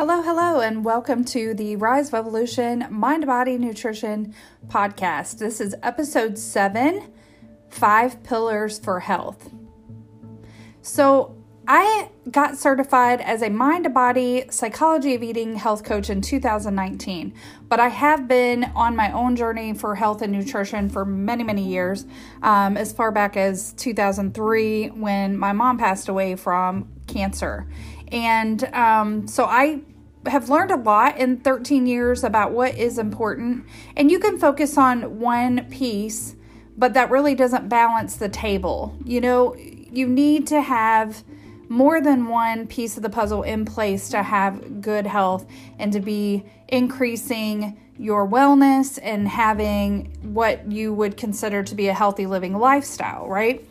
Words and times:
Hello, 0.00 0.22
hello, 0.22 0.60
and 0.60 0.82
welcome 0.82 1.26
to 1.26 1.52
the 1.52 1.76
Rise 1.76 2.10
Revolution 2.10 2.86
Mind 2.88 3.26
Body 3.26 3.58
Nutrition 3.58 4.34
podcast. 4.68 5.36
This 5.36 5.60
is 5.60 5.74
episode 5.82 6.38
seven 6.38 7.12
Five 7.68 8.22
Pillars 8.22 8.78
for 8.78 9.00
Health. 9.00 9.52
So, 10.80 11.36
I 11.68 12.08
got 12.30 12.56
certified 12.56 13.20
as 13.20 13.42
a 13.42 13.50
mind 13.50 13.92
body 13.92 14.46
psychology 14.48 15.14
of 15.14 15.22
eating 15.22 15.54
health 15.54 15.84
coach 15.84 16.08
in 16.08 16.22
2019, 16.22 17.34
but 17.68 17.78
I 17.78 17.88
have 17.88 18.26
been 18.26 18.64
on 18.74 18.96
my 18.96 19.12
own 19.12 19.36
journey 19.36 19.74
for 19.74 19.94
health 19.94 20.22
and 20.22 20.32
nutrition 20.32 20.88
for 20.88 21.04
many, 21.04 21.44
many 21.44 21.68
years, 21.68 22.06
um, 22.42 22.78
as 22.78 22.90
far 22.90 23.12
back 23.12 23.36
as 23.36 23.74
2003 23.74 24.88
when 24.88 25.36
my 25.36 25.52
mom 25.52 25.76
passed 25.76 26.08
away 26.08 26.36
from 26.36 26.88
cancer. 27.06 27.68
And 28.10 28.64
um, 28.74 29.28
so 29.28 29.44
I 29.44 29.82
have 30.26 30.48
learned 30.48 30.70
a 30.70 30.76
lot 30.76 31.16
in 31.16 31.38
13 31.38 31.86
years 31.86 32.24
about 32.24 32.52
what 32.52 32.76
is 32.76 32.98
important. 32.98 33.64
And 33.96 34.10
you 34.10 34.18
can 34.18 34.38
focus 34.38 34.76
on 34.76 35.18
one 35.18 35.64
piece, 35.70 36.36
but 36.76 36.94
that 36.94 37.10
really 37.10 37.34
doesn't 37.34 37.68
balance 37.68 38.16
the 38.16 38.28
table. 38.28 38.96
You 39.04 39.20
know, 39.20 39.54
you 39.56 40.06
need 40.06 40.46
to 40.48 40.60
have 40.60 41.24
more 41.68 42.00
than 42.00 42.28
one 42.28 42.66
piece 42.66 42.96
of 42.96 43.02
the 43.02 43.10
puzzle 43.10 43.42
in 43.44 43.64
place 43.64 44.08
to 44.10 44.22
have 44.22 44.82
good 44.82 45.06
health 45.06 45.46
and 45.78 45.92
to 45.92 46.00
be 46.00 46.44
increasing 46.68 47.78
your 47.96 48.26
wellness 48.26 48.98
and 49.02 49.28
having 49.28 50.16
what 50.22 50.70
you 50.70 50.92
would 50.92 51.16
consider 51.16 51.62
to 51.62 51.74
be 51.74 51.88
a 51.88 51.94
healthy 51.94 52.26
living 52.26 52.56
lifestyle, 52.58 53.28
right? 53.28 53.64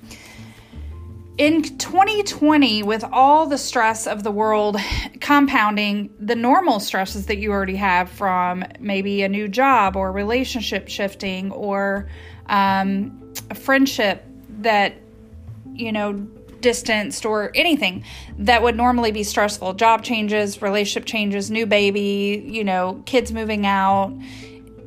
In 1.39 1.63
2020, 1.63 2.83
with 2.83 3.01
all 3.13 3.45
the 3.45 3.57
stress 3.57 4.07
of 4.07 4.23
the 4.23 4.31
world 4.31 4.75
compounding 5.21 6.13
the 6.19 6.35
normal 6.35 6.81
stresses 6.81 7.27
that 7.27 7.37
you 7.37 7.49
already 7.49 7.77
have 7.77 8.09
from 8.09 8.65
maybe 8.81 9.23
a 9.23 9.29
new 9.29 9.47
job 9.47 9.95
or 9.95 10.11
relationship 10.11 10.89
shifting 10.89 11.49
or 11.53 12.09
um, 12.47 13.33
a 13.49 13.55
friendship 13.55 14.25
that, 14.59 14.95
you 15.73 15.93
know, 15.93 16.11
distanced 16.59 17.25
or 17.25 17.51
anything 17.55 18.03
that 18.37 18.61
would 18.61 18.75
normally 18.75 19.13
be 19.13 19.23
stressful 19.23 19.73
job 19.75 20.03
changes, 20.03 20.61
relationship 20.61 21.05
changes, 21.05 21.49
new 21.49 21.65
baby, 21.65 22.43
you 22.45 22.65
know, 22.65 23.01
kids 23.05 23.31
moving 23.31 23.65
out, 23.65 24.13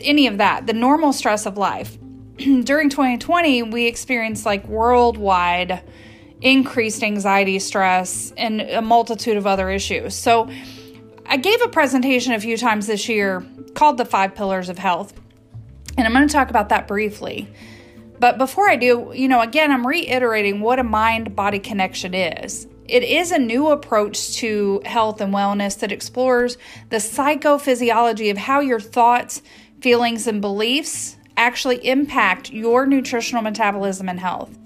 any 0.03 0.27
of 0.27 0.37
that, 0.37 0.67
the 0.67 0.75
normal 0.75 1.15
stress 1.15 1.47
of 1.47 1.57
life. 1.57 1.97
During 2.37 2.91
2020, 2.91 3.63
we 3.63 3.87
experienced 3.87 4.45
like 4.45 4.69
worldwide 4.69 5.83
increased 6.43 7.03
anxiety, 7.03 7.59
stress, 7.59 8.33
and 8.37 8.61
a 8.61 8.83
multitude 8.83 9.37
of 9.37 9.47
other 9.47 9.71
issues. 9.71 10.15
So, 10.15 10.51
I 11.25 11.37
gave 11.37 11.63
a 11.63 11.69
presentation 11.69 12.33
a 12.33 12.41
few 12.41 12.59
times 12.59 12.87
this 12.87 13.09
year 13.09 13.47
called 13.75 13.97
The 13.97 14.05
Five 14.05 14.35
Pillars 14.35 14.69
of 14.69 14.77
Health, 14.77 15.15
and 15.97 16.07
I'm 16.07 16.13
going 16.13 16.27
to 16.27 16.33
talk 16.33 16.51
about 16.51 16.69
that 16.71 16.87
briefly. 16.89 17.49
But 18.19 18.39
before 18.39 18.69
I 18.69 18.77
do, 18.77 19.13
you 19.15 19.29
know, 19.29 19.41
again, 19.41 19.71
I'm 19.73 19.87
reiterating 19.87 20.61
what 20.61 20.79
a 20.79 20.85
mind 20.85 21.35
body 21.35 21.59
connection 21.59 22.15
is. 22.15 22.67
It 22.87 23.03
is 23.05 23.31
a 23.31 23.39
new 23.39 23.69
approach 23.69 24.35
to 24.37 24.83
health 24.85 25.21
and 25.21 25.33
wellness 25.33 25.79
that 25.79 25.93
explores 25.93 26.59
the 26.91 26.99
psychophysiology 26.99 28.31
of 28.31 28.37
how 28.37 28.61
your 28.61 28.81
thoughts, 28.81 29.43
feelings, 29.81 30.27
and 30.27 30.41
beliefs 30.41 31.17
actually 31.37 31.87
impact 31.87 32.53
your 32.53 32.85
nutritional 32.85 33.43
metabolism 33.43 34.09
and 34.09 34.21
health. 34.21 34.59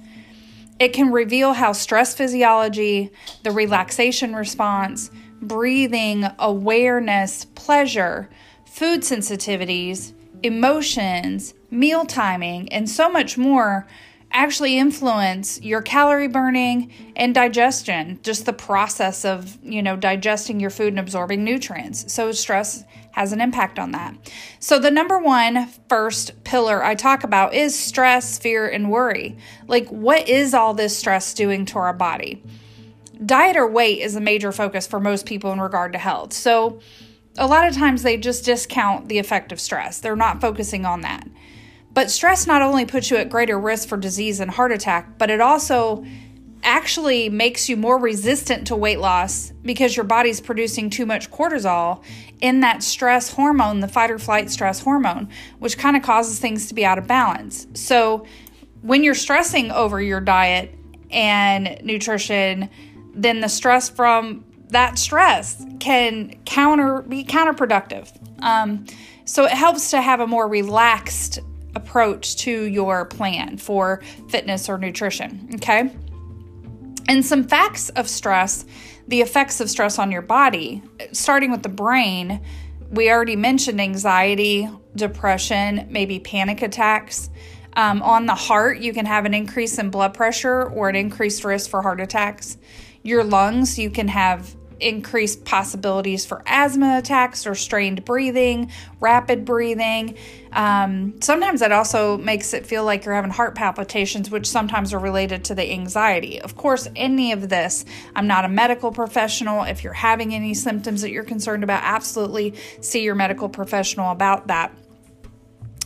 It 0.79 0.93
can 0.93 1.11
reveal 1.11 1.55
how 1.55 1.73
stress 1.73 2.15
physiology, 2.15 3.11
the 3.43 3.51
relaxation 3.51 4.35
response, 4.35 5.11
breathing, 5.41 6.27
awareness, 6.39 7.47
pleasure, 7.55 8.29
food 8.65 9.01
sensitivities, 9.01 10.13
emotions, 10.43 11.55
meal 11.71 12.05
timing, 12.05 12.71
and 12.73 12.89
so 12.89 13.09
much 13.09 13.39
more 13.39 13.87
actually 14.33 14.77
influence 14.77 15.61
your 15.63 15.81
calorie 15.81 16.29
burning 16.29 16.93
and 17.15 17.35
digestion, 17.35 18.19
just 18.23 18.45
the 18.45 18.53
process 18.53 19.25
of, 19.25 19.57
you 19.63 19.83
know, 19.83 19.97
digesting 19.97 20.61
your 20.61 20.69
food 20.69 20.89
and 20.89 20.99
absorbing 20.99 21.43
nutrients. 21.43 22.13
So 22.13 22.33
stress 22.33 22.85
has 23.17 23.33
an 23.33 23.41
impact 23.41 23.79
on 23.79 23.93
that. 23.93 24.15
So 24.61 24.79
the 24.79 24.91
number 24.91 25.19
one 25.19 25.69
first 25.89 26.45
pillar 26.45 26.85
I 26.85 26.95
talk 26.95 27.25
about 27.25 27.55
is 27.55 27.77
stress, 27.77 28.39
fear 28.39 28.69
and 28.69 28.91
worry. 28.91 29.39
Like 29.67 29.89
what 29.89 30.29
is 30.29 30.53
all 30.53 30.75
this 30.75 30.95
stress 30.95 31.33
doing 31.33 31.65
to 31.67 31.79
our 31.79 31.95
body? 31.95 32.43
Diet 33.25 33.57
or 33.57 33.67
weight 33.67 34.01
is 34.01 34.17
a 34.17 34.21
major 34.21 34.53
focus 34.53 34.87
for 34.87 35.01
most 35.01 35.25
people 35.25 35.51
in 35.51 35.63
regard 35.63 35.95
to 35.95 35.99
health. 35.99 36.35
So 36.35 36.79
a 37.39 37.47
lot 37.47 37.67
of 37.67 37.75
times 37.75 38.03
they 38.03 38.19
just 38.19 38.45
discount 38.45 39.09
the 39.09 39.17
effect 39.17 39.51
of 39.51 39.61
stress. 39.61 39.99
They're 39.99 40.15
not 40.15 40.43
focusing 40.43 40.85
on 40.85 41.01
that. 41.01 41.27
But 41.95 42.11
stress 42.11 42.47
not 42.47 42.61
only 42.61 42.85
puts 42.85 43.11
you 43.11 43.17
at 43.17 43.31
greater 43.31 43.59
risk 43.59 43.89
for 43.89 43.97
disease 43.97 44.41
and 44.41 44.51
heart 44.51 44.73
attack, 44.73 45.17
but 45.17 45.31
it 45.31 45.41
also 45.41 46.05
actually 46.67 47.29
makes 47.29 47.69
you 47.69 47.77
more 47.77 47.97
resistant 47.99 48.67
to 48.67 48.77
weight 48.77 48.99
loss 48.99 49.53
because 49.63 49.97
your 49.97 50.05
body's 50.05 50.41
producing 50.41 50.91
too 50.91 51.07
much 51.07 51.31
cortisol 51.31 52.03
in 52.41 52.61
that 52.61 52.83
stress 52.83 53.33
hormone, 53.33 53.81
the 53.81 53.89
fight 53.89 54.11
or 54.11 54.19
flight 54.19 54.51
stress 54.51 54.81
hormone, 54.81 55.29
which 55.59 55.79
kind 55.79 55.97
of 55.97 56.03
causes 56.03 56.39
things 56.39 56.67
to 56.67 56.75
be 56.75 56.85
out 56.85 56.99
of 56.99 57.07
balance. 57.07 57.67
So, 57.75 58.27
when 58.83 59.03
you're 59.03 59.15
stressing 59.15 59.71
over 59.71 60.03
your 60.03 60.21
diet 60.21 60.75
and 61.11 61.79
nutrition, 61.83 62.69
then 63.15 63.41
the 63.41 63.49
stress 63.49 63.89
from 63.89 64.45
that 64.69 64.99
stress 64.99 65.65
can 65.81 66.35
counter 66.45 67.03
be 67.03 67.25
counterproductive. 67.25 68.13
Um, 68.43 68.87
so 69.25 69.45
it 69.45 69.53
helps 69.53 69.91
to 69.91 70.01
have 70.01 70.21
a 70.21 70.27
more 70.27 70.47
relaxed 70.47 71.41
approach 71.75 72.37
to 72.37 72.63
your 72.65 73.05
plan 73.05 73.59
for 73.59 74.03
fitness 74.29 74.69
or 74.69 74.79
nutrition. 74.79 75.49
Okay. 75.55 75.91
And 77.09 77.25
some 77.25 77.45
facts 77.45 77.89
of 77.91 78.09
stress, 78.09 78.65
the 79.07 79.21
effects 79.21 79.61
of 79.61 79.71
stress 79.71 79.99
on 79.99 80.11
your 80.11 80.23
body, 80.23 80.83
starting 81.13 81.53
with 81.53 81.63
the 81.63 81.69
brain. 81.69 82.41
We 82.91 83.11
already 83.11 83.37
mentioned 83.37 83.81
anxiety, 83.81 84.69
depression, 84.95 85.87
maybe 85.89 86.19
panic 86.19 86.63
attacks. 86.63 87.31
Um, 87.77 88.03
on 88.03 88.27
the 88.27 88.35
heart, 88.35 88.79
you 88.79 88.93
can 88.93 89.07
have 89.07 89.25
an 89.25 89.35
increase 89.35 89.79
in 89.79 89.91
blood 89.91 90.15
pressure 90.15 90.65
or 90.65 90.89
an 90.89 90.97
increased 90.97 91.45
risk 91.45 91.71
for 91.71 91.83
heart 91.83 92.01
attacks. 92.01 92.57
Your 93.03 93.23
lungs, 93.23 93.79
you 93.79 93.91
can 93.91 94.09
have 94.09 94.57
increased 94.81 95.45
possibilities 95.45 96.27
for 96.27 96.43
asthma 96.47 96.99
attacks 96.99 97.47
or 97.47 97.55
strained 97.55 98.05
breathing, 98.05 98.71
rapid 99.01 99.45
breathing. 99.45 100.17
Um, 100.53 101.21
sometimes 101.21 101.61
that 101.61 101.73
also 101.73 102.17
makes 102.17 102.55
it 102.55 102.67
feel 102.67 102.85
like 102.85 103.05
you're 103.05 103.15
having 103.15 103.31
heart 103.31 103.55
palpitations, 103.55 104.31
which 104.31 104.49
sometimes 104.49 104.95
are 104.95 104.99
related 104.99 105.45
to 105.47 105.55
the 105.55 105.71
anxiety. 105.71 106.41
Of 106.41 106.57
course, 106.57 106.89
any 106.97 107.33
of 107.33 107.49
this, 107.49 107.85
I'm 108.15 108.27
not 108.27 108.45
a 108.45 108.49
medical 108.49 108.91
professional. 108.93 109.65
If 109.65 109.85
you're 109.85 109.93
having 109.93 110.35
any 110.35 110.55
symptoms 110.55 111.03
that 111.03 111.11
you're 111.11 111.25
concerned 111.25 111.63
about, 111.63 111.83
absolutely 111.85 112.55
see 112.81 113.03
your 113.03 113.15
medical 113.15 113.49
professional 113.49 114.13
about 114.13 114.47
that. 114.47 114.73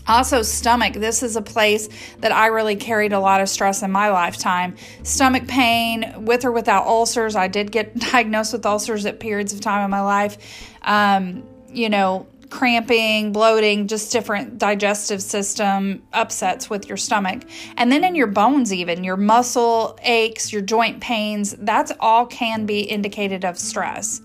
Also, 0.07 0.43
stomach. 0.43 0.95
This 0.95 1.23
is 1.23 1.37
a 1.37 1.43
place 1.43 1.89
that 2.19 2.33
I 2.33 2.47
really 2.47 2.77
carried 2.77 3.13
a 3.13 3.21
lot 3.21 3.41
of 3.41 3.49
stress 3.49 3.83
in 3.83 3.93
my 3.93 4.11
lifetime. 4.11 4.77
Stomach 5.03 5.47
pain, 5.47 6.25
with 6.25 6.45
or 6.45 6.53
without 6.53 6.87
ulcers. 6.87 7.37
I 7.37 7.49
did 7.49 7.71
get 7.71 7.97
diagnosed 8.13 8.53
with 8.53 8.67
ulcers 8.67 9.07
at 9.07 9.21
periods 9.21 9.53
of 9.53 9.61
time 9.61 9.85
in 9.85 9.91
my 9.91 10.01
life. 10.01 10.39
Um, 10.83 11.45
you 11.69 11.89
know, 11.89 12.27
cramping, 12.51 13.33
bloating, 13.33 13.87
just 13.87 14.13
different 14.13 14.59
digestive 14.59 15.23
system 15.23 16.03
upsets 16.13 16.69
with 16.69 16.89
your 16.89 16.97
stomach. 16.97 17.45
And 17.77 17.91
then 17.91 18.05
in 18.05 18.15
your 18.15 18.27
bones, 18.27 18.73
even 18.73 19.05
your 19.05 19.17
muscle 19.17 19.99
aches, 20.03 20.53
your 20.53 20.63
joint 20.63 21.01
pains, 21.01 21.55
that's 21.55 21.93
all 22.01 22.27
can 22.27 22.67
be 22.67 22.81
indicated 22.81 23.45
of 23.45 23.59
stress. 23.59 24.21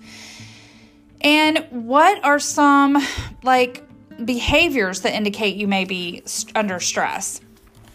And 1.21 1.65
what 1.69 2.23
are 2.23 2.39
some 2.39 2.97
like 3.43 3.84
behaviors 4.23 5.01
that 5.01 5.13
indicate 5.13 5.55
you 5.55 5.67
may 5.67 5.85
be 5.85 6.23
under 6.55 6.79
stress. 6.79 7.41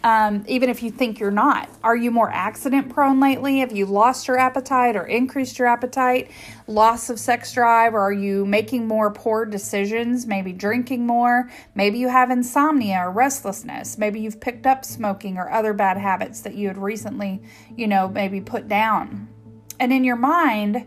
Um, 0.02 0.44
even 0.48 0.70
if 0.70 0.82
you 0.82 0.90
think 0.90 1.20
you're 1.20 1.30
not. 1.30 1.68
Are 1.84 1.96
you 1.96 2.10
more 2.10 2.30
accident 2.30 2.88
prone 2.88 3.20
lately? 3.20 3.58
Have 3.58 3.76
you 3.76 3.84
lost 3.84 4.28
your 4.28 4.38
appetite 4.38 4.96
or 4.96 5.04
increased 5.04 5.58
your 5.58 5.68
appetite? 5.68 6.30
Loss 6.66 7.10
of 7.10 7.20
sex 7.20 7.52
drive? 7.52 7.92
Or 7.92 8.00
are 8.00 8.12
you 8.12 8.46
making 8.46 8.88
more 8.88 9.10
poor 9.10 9.44
decisions? 9.44 10.26
Maybe 10.26 10.54
drinking 10.54 11.06
more? 11.06 11.50
Maybe 11.74 11.98
you 11.98 12.08
have 12.08 12.30
insomnia 12.30 12.96
or 13.04 13.10
restlessness. 13.10 13.98
Maybe 13.98 14.20
you've 14.20 14.40
picked 14.40 14.64
up 14.64 14.86
smoking 14.86 15.36
or 15.36 15.50
other 15.50 15.74
bad 15.74 15.98
habits 15.98 16.40
that 16.40 16.54
you 16.54 16.68
had 16.68 16.78
recently, 16.78 17.42
you 17.76 17.86
know, 17.86 18.08
maybe 18.08 18.40
put 18.40 18.68
down. 18.68 19.28
And 19.78 19.92
in 19.92 20.04
your 20.04 20.16
mind, 20.16 20.86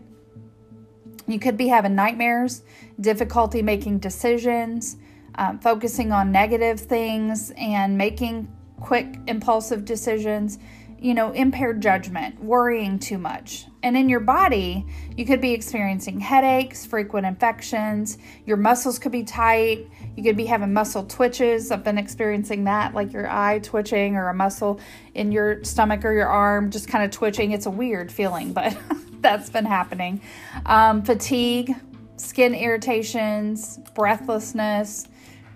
you 1.28 1.38
could 1.38 1.56
be 1.56 1.68
having 1.68 1.94
nightmares, 1.94 2.64
difficulty 3.00 3.62
making 3.62 4.00
decisions 4.00 4.96
um, 5.36 5.58
focusing 5.58 6.12
on 6.12 6.32
negative 6.32 6.80
things 6.80 7.52
and 7.56 7.96
making 7.96 8.48
quick 8.80 9.16
impulsive 9.26 9.84
decisions 9.84 10.58
you 11.04 11.12
know, 11.12 11.32
impaired 11.32 11.82
judgment, 11.82 12.42
worrying 12.42 12.98
too 12.98 13.18
much. 13.18 13.66
And 13.82 13.94
in 13.94 14.08
your 14.08 14.20
body, 14.20 14.86
you 15.14 15.26
could 15.26 15.42
be 15.42 15.52
experiencing 15.52 16.18
headaches, 16.18 16.86
frequent 16.86 17.26
infections, 17.26 18.16
your 18.46 18.56
muscles 18.56 18.98
could 18.98 19.12
be 19.12 19.22
tight, 19.22 19.86
you 20.16 20.22
could 20.22 20.34
be 20.34 20.46
having 20.46 20.72
muscle 20.72 21.04
twitches. 21.04 21.70
I've 21.70 21.84
been 21.84 21.98
experiencing 21.98 22.64
that, 22.64 22.94
like 22.94 23.12
your 23.12 23.30
eye 23.30 23.58
twitching 23.58 24.16
or 24.16 24.30
a 24.30 24.34
muscle 24.34 24.80
in 25.12 25.30
your 25.30 25.62
stomach 25.62 26.06
or 26.06 26.12
your 26.14 26.28
arm 26.28 26.70
just 26.70 26.88
kind 26.88 27.04
of 27.04 27.10
twitching. 27.10 27.52
It's 27.52 27.66
a 27.66 27.70
weird 27.70 28.10
feeling, 28.10 28.54
but 28.54 28.74
that's 29.20 29.50
been 29.50 29.66
happening. 29.66 30.22
Um, 30.64 31.02
fatigue, 31.02 31.76
skin 32.16 32.54
irritations, 32.54 33.78
breathlessness. 33.94 35.06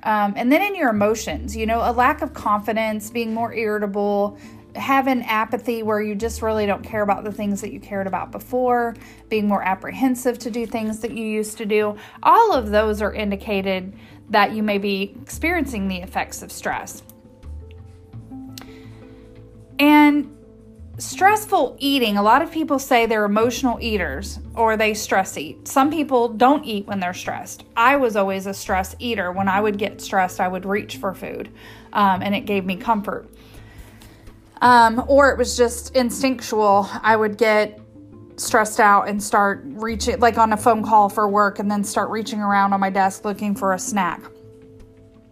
Um, 0.03 0.35
and 0.37 0.51
then 0.51 0.63
in 0.63 0.75
your 0.75 0.91
emotions, 0.91 1.57
you 1.57 1.67
know, 1.67 1.81
a 1.81 1.93
lack 1.93 2.23
of 2.23 2.33
confidence, 2.33 3.11
being 3.11 3.35
more 3.35 3.53
irritable, 3.53 4.39
having 4.75 5.23
apathy 5.25 5.83
where 5.83 6.01
you 6.01 6.15
just 6.15 6.41
really 6.41 6.67
don't 6.67 6.83
care 6.83 7.03
about 7.03 7.25
the 7.25 7.33
things 7.33 7.61
that 7.61 7.73
you 7.73 7.81
cared 7.81 8.07
about 8.07 8.31
before, 8.31 8.95
being 9.29 9.49
more 9.49 9.63
apprehensive 9.63 10.39
to 10.39 10.51
do 10.51 10.67
things 10.67 11.01
that 11.01 11.11
you 11.11 11.25
used 11.25 11.59
to 11.59 11.67
do. 11.67 11.97
All 12.23 12.53
of 12.53 12.71
those 12.71 13.03
are 13.03 13.13
indicated 13.13 13.93
that 14.31 14.53
you 14.53 14.63
may 14.63 14.79
be 14.79 15.17
experiencing 15.23 15.89
the 15.89 15.97
effects 15.97 16.43
of 16.43 16.53
stress. 16.53 17.03
And 19.79 20.38
stressful 20.99 21.77
eating, 21.79 22.17
a 22.17 22.23
lot 22.23 22.43
of 22.43 22.51
people 22.51 22.79
say 22.79 23.07
they're 23.07 23.25
emotional 23.25 23.79
eaters 23.81 24.39
or 24.55 24.77
they 24.77 24.95
stress 24.95 25.39
eat. 25.39 25.67
Some 25.67 25.91
people 25.91 26.29
don't 26.29 26.65
eat 26.65 26.87
when 26.87 27.01
they're 27.01 27.15
stressed. 27.15 27.65
I 27.77 27.97
was 27.97 28.17
always 28.17 28.47
a 28.47 28.55
stress 28.55 28.95
eater. 28.99 29.33
When 29.33 29.49
I 29.49 29.61
would 29.61 29.79
get 29.79 30.01
stressed, 30.01 30.41
I 30.41 30.49
would 30.49 30.65
reach 30.65 30.97
for 30.97 31.15
food 31.15 31.51
um, 31.93 32.23
and 32.23 32.35
it 32.35 32.47
gave 32.47 32.65
me 32.65 32.77
comfort. 32.77 33.31
Um, 34.61 35.05
or 35.07 35.31
it 35.31 35.39
was 35.39 35.57
just 35.57 35.95
instinctual. 35.95 36.89
I 37.03 37.17
would 37.17 37.39
get 37.39 37.81
stressed 38.37 38.81
out 38.81 39.09
and 39.09 39.23
start 39.23 39.63
reaching, 39.65 40.19
like 40.19 40.37
on 40.37 40.53
a 40.53 40.57
phone 40.57 40.85
call 40.85 41.09
for 41.09 41.29
work, 41.29 41.61
and 41.61 41.71
then 41.71 41.85
start 41.85 42.11
reaching 42.11 42.41
around 42.41 42.73
on 42.73 42.81
my 42.81 42.91
desk 42.91 43.25
looking 43.25 43.55
for 43.55 43.73
a 43.73 43.79
snack. 43.79 44.21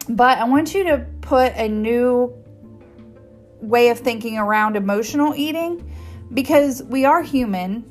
But 0.08 0.38
I 0.38 0.44
want 0.44 0.74
you 0.74 0.84
to 0.84 1.06
put 1.22 1.52
a 1.56 1.68
new 1.68 2.32
way 3.60 3.88
of 3.88 3.98
thinking 3.98 4.38
around 4.38 4.76
emotional 4.76 5.34
eating 5.34 5.90
because 6.32 6.82
we 6.82 7.04
are 7.04 7.22
human 7.22 7.84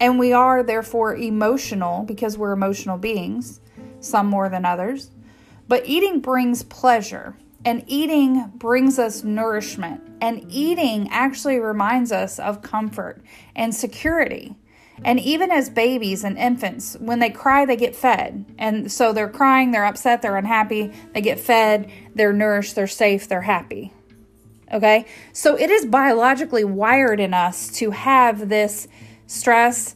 and 0.00 0.18
we 0.18 0.32
are 0.32 0.62
therefore 0.62 1.14
emotional 1.14 2.04
because 2.04 2.38
we're 2.38 2.52
emotional 2.52 2.96
beings, 2.96 3.60
some 4.00 4.26
more 4.26 4.48
than 4.48 4.64
others. 4.64 5.10
But 5.68 5.86
eating 5.86 6.20
brings 6.20 6.62
pleasure. 6.62 7.36
And 7.64 7.84
eating 7.86 8.50
brings 8.54 8.98
us 8.98 9.22
nourishment. 9.22 10.00
And 10.22 10.46
eating 10.48 11.08
actually 11.10 11.58
reminds 11.58 12.10
us 12.10 12.38
of 12.38 12.62
comfort 12.62 13.22
and 13.54 13.74
security. 13.74 14.56
And 15.04 15.20
even 15.20 15.50
as 15.50 15.70
babies 15.70 16.24
and 16.24 16.36
infants, 16.36 16.96
when 16.98 17.20
they 17.20 17.30
cry, 17.30 17.64
they 17.64 17.76
get 17.76 17.94
fed. 17.94 18.44
And 18.58 18.90
so 18.90 19.12
they're 19.12 19.28
crying, 19.28 19.70
they're 19.70 19.84
upset, 19.84 20.22
they're 20.22 20.36
unhappy, 20.36 20.92
they 21.12 21.20
get 21.20 21.38
fed, 21.38 21.90
they're 22.14 22.32
nourished, 22.32 22.74
they're 22.74 22.86
safe, 22.86 23.28
they're 23.28 23.42
happy. 23.42 23.92
Okay? 24.72 25.06
So 25.32 25.56
it 25.56 25.70
is 25.70 25.86
biologically 25.86 26.64
wired 26.64 27.20
in 27.20 27.34
us 27.34 27.68
to 27.78 27.90
have 27.90 28.48
this 28.48 28.88
stress 29.26 29.94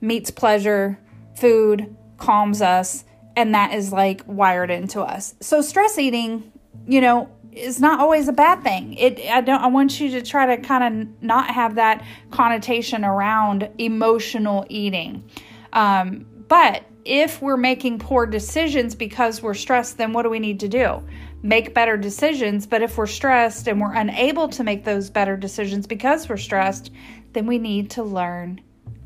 meets 0.00 0.30
pleasure, 0.30 0.98
food 1.36 1.96
calms 2.16 2.62
us, 2.62 3.04
and 3.36 3.54
that 3.54 3.74
is 3.74 3.92
like 3.92 4.22
wired 4.26 4.70
into 4.70 5.00
us. 5.00 5.34
So 5.40 5.62
stress 5.62 5.98
eating 5.98 6.50
you 6.86 7.00
know, 7.00 7.30
is 7.52 7.80
not 7.80 8.00
always 8.00 8.28
a 8.28 8.32
bad 8.32 8.62
thing. 8.62 8.94
It 8.94 9.20
I 9.28 9.40
don't 9.40 9.60
I 9.60 9.66
want 9.66 10.00
you 10.00 10.10
to 10.10 10.22
try 10.22 10.54
to 10.54 10.62
kind 10.62 10.84
of 10.84 11.22
not 11.22 11.50
have 11.50 11.76
that 11.76 12.04
connotation 12.30 13.04
around 13.04 13.68
emotional 13.78 14.66
eating. 14.68 15.28
Um, 15.72 16.26
but 16.48 16.84
if 17.04 17.40
we're 17.40 17.56
making 17.56 17.98
poor 17.98 18.26
decisions 18.26 18.94
because 18.94 19.42
we're 19.42 19.54
stressed, 19.54 19.98
then 19.98 20.12
what 20.12 20.22
do 20.22 20.30
we 20.30 20.38
need 20.38 20.60
to 20.60 20.68
do? 20.68 21.02
Make 21.42 21.74
better 21.74 21.96
decisions. 21.96 22.66
But 22.66 22.82
if 22.82 22.98
we're 22.98 23.06
stressed 23.06 23.68
and 23.68 23.80
we're 23.80 23.94
unable 23.94 24.48
to 24.48 24.64
make 24.64 24.84
those 24.84 25.10
better 25.10 25.36
decisions 25.36 25.86
because 25.86 26.28
we're 26.28 26.36
stressed, 26.36 26.90
then 27.32 27.46
we 27.46 27.58
need 27.58 27.90
to 27.92 28.02
learn 28.02 28.60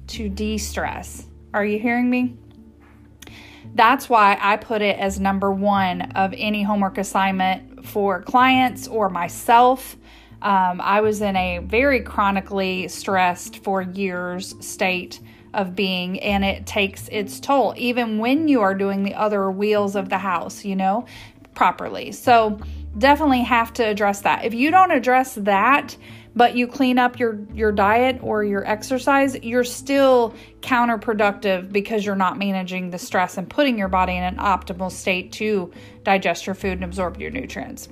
to 0.09 0.29
de 0.29 0.59
stress. 0.59 1.27
Are 1.53 1.65
you 1.65 1.79
hearing 1.79 2.11
me? 2.11 2.37
That's 3.75 4.09
why 4.09 4.39
I 4.41 4.57
put 4.57 4.83
it 4.83 4.99
as 4.99 5.19
number 5.19 5.51
one 5.51 6.03
of 6.13 6.33
any 6.37 6.63
homework 6.63 6.99
assignment 6.99 7.87
for 7.87 8.23
clients 8.23 8.87
or 8.87 9.09
myself. 9.09 9.97
Um, 10.43 10.81
I 10.81 11.01
was 11.01 11.23
in 11.23 11.37
a 11.37 11.59
very 11.59 12.01
chronically 12.01 12.89
stressed 12.89 13.65
for 13.65 13.83
years 13.83 14.55
state 14.65 15.21
of 15.55 15.75
being, 15.75 16.21
and 16.21 16.45
it 16.45 16.67
takes 16.67 17.09
its 17.09 17.41
toll, 17.41 17.75
even 17.77 18.19
when 18.19 18.49
you 18.49 18.61
are 18.61 18.75
doing 18.75 19.05
the 19.05 19.15
other 19.15 19.51
wheels 19.51 19.97
of 19.97 20.09
the 20.09 20.19
house, 20.19 20.65
you 20.65 20.77
know, 20.77 21.07
properly. 21.55 22.13
So, 22.13 22.59
definitely 22.97 23.43
have 23.43 23.73
to 23.75 23.85
address 23.85 24.21
that. 24.23 24.45
If 24.45 24.55
you 24.55 24.71
don't 24.71 24.91
address 24.91 25.35
that, 25.35 25.97
but 26.37 26.57
you 26.57 26.67
clean 26.67 26.99
up 26.99 27.19
your 27.19 27.39
your 27.53 27.73
diet 27.73 28.19
or 28.23 28.43
your 28.45 28.65
exercise, 28.67 29.37
you're 29.43 29.65
still 29.65 30.35
counterproductive 30.61 31.73
because 31.73 32.05
you're 32.05 32.17
not 32.17 32.39
managing 32.39 32.91
the 32.91 32.99
stress 32.99 33.37
and 33.37 33.49
putting 33.49 33.79
your 33.79 33.89
body 33.89 34.17
in 34.17 34.23
an 34.23 34.37
optimal 34.37 34.91
state 34.91 35.33
to 35.33 35.73
digest 36.03 36.47
your 36.47 36.55
food 36.55 36.73
and 36.73 36.85
absorb 36.85 37.21
your 37.21 37.31
nutrients. 37.31 37.89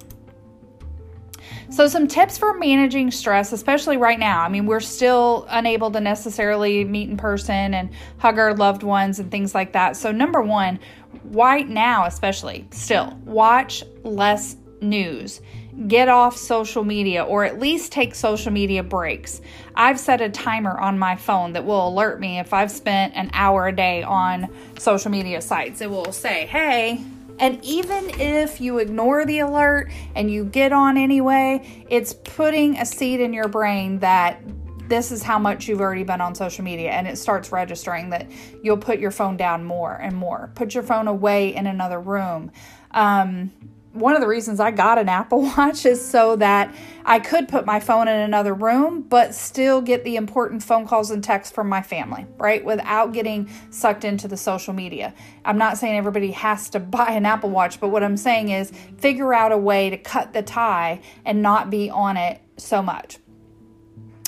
So, 1.70 1.86
some 1.88 2.06
tips 2.06 2.38
for 2.38 2.54
managing 2.54 3.10
stress, 3.10 3.52
especially 3.52 3.96
right 3.96 4.18
now. 4.18 4.42
I 4.42 4.48
mean, 4.48 4.66
we're 4.66 4.80
still 4.80 5.46
unable 5.50 5.90
to 5.90 6.00
necessarily 6.00 6.84
meet 6.84 7.08
in 7.08 7.16
person 7.16 7.74
and 7.74 7.90
hug 8.18 8.38
our 8.38 8.54
loved 8.54 8.82
ones 8.82 9.18
and 9.18 9.30
things 9.30 9.54
like 9.54 9.72
that. 9.72 9.96
So, 9.96 10.12
number 10.12 10.42
one, 10.42 10.78
right 11.24 11.68
now, 11.68 12.06
especially, 12.06 12.66
still 12.70 13.18
watch 13.24 13.84
less 14.02 14.56
news 14.80 15.40
get 15.86 16.08
off 16.08 16.36
social 16.36 16.84
media 16.84 17.22
or 17.24 17.44
at 17.44 17.58
least 17.58 17.92
take 17.92 18.14
social 18.14 18.52
media 18.52 18.82
breaks. 18.82 19.40
I've 19.74 19.98
set 19.98 20.20
a 20.20 20.28
timer 20.28 20.78
on 20.78 20.98
my 20.98 21.16
phone 21.16 21.54
that 21.54 21.64
will 21.64 21.88
alert 21.88 22.20
me 22.20 22.38
if 22.38 22.52
I've 22.52 22.70
spent 22.70 23.14
an 23.14 23.30
hour 23.32 23.68
a 23.68 23.72
day 23.72 24.02
on 24.02 24.48
social 24.78 25.10
media 25.10 25.40
sites. 25.40 25.80
It 25.80 25.90
will 25.90 26.12
say, 26.12 26.46
hey, 26.46 27.02
and 27.38 27.62
even 27.64 28.10
if 28.20 28.60
you 28.60 28.78
ignore 28.78 29.24
the 29.24 29.40
alert 29.40 29.90
and 30.14 30.30
you 30.30 30.44
get 30.44 30.72
on 30.72 30.96
anyway, 30.96 31.86
it's 31.88 32.14
putting 32.14 32.76
a 32.78 32.86
seed 32.86 33.20
in 33.20 33.32
your 33.32 33.48
brain 33.48 33.98
that 34.00 34.40
this 34.88 35.10
is 35.10 35.22
how 35.22 35.38
much 35.38 35.68
you've 35.68 35.80
already 35.80 36.04
been 36.04 36.20
on 36.20 36.34
social 36.34 36.64
media. 36.64 36.90
And 36.90 37.08
it 37.08 37.16
starts 37.16 37.50
registering 37.50 38.10
that 38.10 38.30
you'll 38.62 38.76
put 38.76 38.98
your 38.98 39.10
phone 39.10 39.36
down 39.36 39.64
more 39.64 39.94
and 39.94 40.14
more. 40.14 40.52
Put 40.54 40.74
your 40.74 40.82
phone 40.82 41.08
away 41.08 41.54
in 41.54 41.66
another 41.66 41.98
room. 42.00 42.52
Um, 42.90 43.52
one 43.92 44.14
of 44.14 44.22
the 44.22 44.26
reasons 44.26 44.58
I 44.58 44.70
got 44.70 44.98
an 44.98 45.08
Apple 45.08 45.42
Watch 45.56 45.84
is 45.84 46.04
so 46.04 46.36
that 46.36 46.74
I 47.04 47.18
could 47.18 47.48
put 47.48 47.66
my 47.66 47.80
phone 47.80 48.08
in 48.08 48.20
another 48.20 48.54
room, 48.54 49.02
but 49.02 49.34
still 49.34 49.80
get 49.80 50.04
the 50.04 50.16
important 50.16 50.62
phone 50.62 50.86
calls 50.86 51.10
and 51.10 51.22
texts 51.22 51.54
from 51.54 51.68
my 51.68 51.82
family, 51.82 52.26
right? 52.38 52.64
Without 52.64 53.12
getting 53.12 53.50
sucked 53.70 54.04
into 54.04 54.28
the 54.28 54.36
social 54.36 54.72
media. 54.72 55.12
I'm 55.44 55.58
not 55.58 55.78
saying 55.78 55.96
everybody 55.96 56.30
has 56.32 56.70
to 56.70 56.80
buy 56.92 57.10
an 57.10 57.26
Apple 57.26 57.50
Watch, 57.50 57.80
but 57.80 57.88
what 57.88 58.02
I'm 58.02 58.16
saying 58.16 58.48
is 58.48 58.72
figure 58.98 59.34
out 59.34 59.52
a 59.52 59.58
way 59.58 59.90
to 59.90 59.96
cut 59.96 60.32
the 60.32 60.42
tie 60.42 61.00
and 61.24 61.42
not 61.42 61.70
be 61.70 61.90
on 61.90 62.16
it 62.16 62.40
so 62.56 62.82
much. 62.82 63.18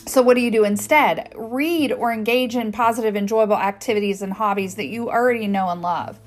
So, 0.06 0.20
what 0.20 0.34
do 0.34 0.42
you 0.42 0.50
do 0.50 0.64
instead? 0.64 1.32
Read 1.34 1.90
or 1.90 2.12
engage 2.12 2.56
in 2.56 2.72
positive, 2.72 3.16
enjoyable 3.16 3.56
activities 3.56 4.20
and 4.20 4.34
hobbies 4.34 4.74
that 4.74 4.86
you 4.86 5.08
already 5.08 5.46
know 5.46 5.70
and 5.70 5.80
love 5.80 6.20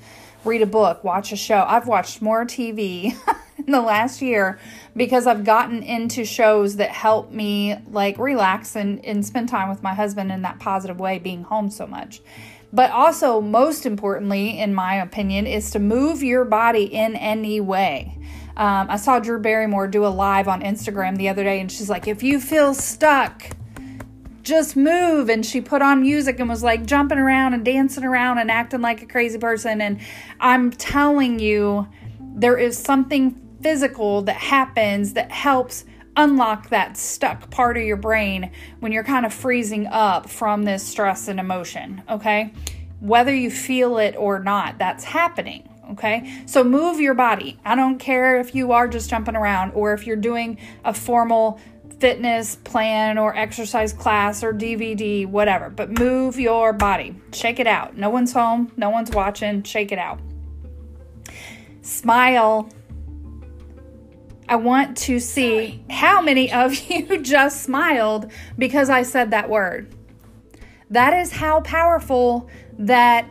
read 0.48 0.62
a 0.62 0.66
book, 0.66 1.04
watch 1.04 1.30
a 1.30 1.36
show. 1.36 1.64
I've 1.68 1.86
watched 1.86 2.22
more 2.22 2.44
TV 2.44 3.14
in 3.58 3.70
the 3.70 3.80
last 3.80 4.22
year 4.22 4.58
because 4.96 5.26
I've 5.26 5.44
gotten 5.44 5.82
into 5.82 6.24
shows 6.24 6.76
that 6.76 6.90
help 6.90 7.30
me 7.30 7.76
like 7.90 8.18
relax 8.18 8.74
and, 8.74 9.04
and 9.04 9.24
spend 9.24 9.48
time 9.48 9.68
with 9.68 9.82
my 9.82 9.94
husband 9.94 10.32
in 10.32 10.42
that 10.42 10.58
positive 10.58 10.98
way, 10.98 11.18
being 11.18 11.44
home 11.44 11.70
so 11.70 11.86
much. 11.86 12.20
But 12.72 12.90
also, 12.90 13.40
most 13.40 13.86
importantly, 13.86 14.58
in 14.58 14.74
my 14.74 14.96
opinion, 14.96 15.46
is 15.46 15.70
to 15.70 15.78
move 15.78 16.22
your 16.22 16.44
body 16.44 16.84
in 16.84 17.16
any 17.16 17.60
way. 17.60 18.18
Um, 18.56 18.90
I 18.90 18.96
saw 18.96 19.20
Drew 19.20 19.38
Barrymore 19.38 19.86
do 19.86 20.04
a 20.04 20.08
live 20.08 20.48
on 20.48 20.62
Instagram 20.62 21.16
the 21.16 21.28
other 21.28 21.44
day, 21.44 21.60
and 21.60 21.70
she's 21.70 21.88
like, 21.88 22.08
if 22.08 22.22
you 22.22 22.40
feel 22.40 22.74
stuck, 22.74 23.44
just 24.48 24.76
move. 24.76 25.28
And 25.28 25.44
she 25.44 25.60
put 25.60 25.82
on 25.82 26.02
music 26.02 26.40
and 26.40 26.48
was 26.48 26.62
like 26.62 26.86
jumping 26.86 27.18
around 27.18 27.54
and 27.54 27.64
dancing 27.64 28.04
around 28.04 28.38
and 28.38 28.50
acting 28.50 28.80
like 28.80 29.02
a 29.02 29.06
crazy 29.06 29.38
person. 29.38 29.80
And 29.80 30.00
i'm 30.40 30.70
telling 30.70 31.38
you 31.38 31.86
there 32.20 32.56
is 32.56 32.78
something 32.78 33.38
physical 33.60 34.22
that 34.22 34.36
happens 34.36 35.14
that 35.14 35.30
helps 35.30 35.84
unlock 36.16 36.70
that 36.70 36.96
stuck 36.96 37.50
part 37.50 37.76
of 37.76 37.82
your 37.82 37.96
brain 37.96 38.50
when 38.80 38.90
you're 38.92 39.04
kind 39.04 39.26
of 39.26 39.32
freezing 39.32 39.86
up 39.86 40.28
from 40.28 40.64
this 40.64 40.82
stress 40.82 41.28
and 41.28 41.38
emotion 41.38 42.02
okay? 42.08 42.52
Whether 43.00 43.34
you 43.34 43.50
feel 43.50 43.98
it 43.98 44.16
or 44.16 44.38
not 44.40 44.78
that's 44.78 45.04
happening 45.04 45.68
okay? 45.92 46.42
So 46.46 46.62
move 46.62 47.00
your 47.00 47.14
body. 47.14 47.58
I 47.64 47.74
don't 47.74 47.98
care 47.98 48.40
if 48.40 48.54
you 48.54 48.72
are 48.72 48.88
just 48.88 49.10
jumping 49.10 49.36
around 49.36 49.72
or 49.72 49.94
if 49.94 50.06
you're 50.06 50.16
doing 50.16 50.58
a 50.84 50.92
formal 50.92 51.60
fitness 51.98 52.56
plan 52.56 53.18
or 53.18 53.36
exercise 53.36 53.92
class 53.92 54.44
or 54.44 54.52
DVD, 54.52 55.26
whatever. 55.26 55.68
But 55.70 55.98
move 55.98 56.38
your 56.38 56.72
body. 56.72 57.16
Shake 57.32 57.58
it 57.58 57.66
out. 57.66 57.96
No 57.96 58.10
one's 58.10 58.32
home, 58.32 58.72
no 58.76 58.90
one's 58.90 59.10
watching. 59.10 59.62
Shake 59.62 59.92
it 59.92 59.98
out. 59.98 60.20
Smile. 61.82 62.70
I 64.48 64.56
want 64.56 64.96
to 64.98 65.20
see 65.20 65.84
how 65.90 66.22
many 66.22 66.50
of 66.52 66.74
you 66.90 67.18
just 67.18 67.62
smiled 67.62 68.30
because 68.56 68.88
I 68.88 69.02
said 69.02 69.30
that 69.32 69.48
word. 69.48 69.94
That 70.90 71.12
is 71.12 71.32
how 71.32 71.60
powerful 71.60 72.48
that 72.78 73.28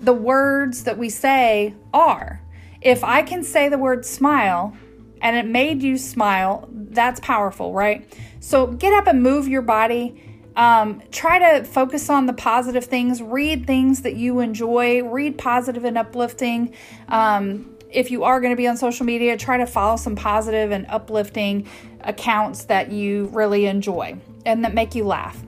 the 0.00 0.12
words 0.12 0.84
that 0.84 0.98
we 0.98 1.08
say 1.08 1.74
are. 1.94 2.42
If 2.82 3.02
I 3.02 3.22
can 3.22 3.42
say 3.42 3.70
the 3.70 3.78
word 3.78 4.04
smile 4.04 4.76
and 5.22 5.36
it 5.36 5.46
made 5.46 5.82
you 5.82 5.96
smile, 5.96 6.68
that's 6.94 7.20
powerful, 7.20 7.72
right? 7.72 8.06
So 8.40 8.66
get 8.66 8.92
up 8.92 9.06
and 9.06 9.22
move 9.22 9.48
your 9.48 9.62
body. 9.62 10.22
Um, 10.56 11.02
try 11.10 11.38
to 11.38 11.64
focus 11.64 12.08
on 12.08 12.26
the 12.26 12.32
positive 12.32 12.84
things. 12.84 13.20
Read 13.20 13.66
things 13.66 14.02
that 14.02 14.16
you 14.16 14.40
enjoy. 14.40 15.02
Read 15.02 15.36
positive 15.36 15.84
and 15.84 15.98
uplifting. 15.98 16.74
Um, 17.08 17.74
if 17.90 18.10
you 18.10 18.24
are 18.24 18.40
going 18.40 18.52
to 18.52 18.56
be 18.56 18.66
on 18.66 18.76
social 18.76 19.06
media, 19.06 19.36
try 19.36 19.56
to 19.56 19.66
follow 19.66 19.96
some 19.96 20.16
positive 20.16 20.72
and 20.72 20.86
uplifting 20.88 21.68
accounts 22.00 22.64
that 22.64 22.90
you 22.90 23.26
really 23.32 23.66
enjoy 23.66 24.16
and 24.44 24.64
that 24.64 24.74
make 24.74 24.94
you 24.94 25.04
laugh. 25.04 25.40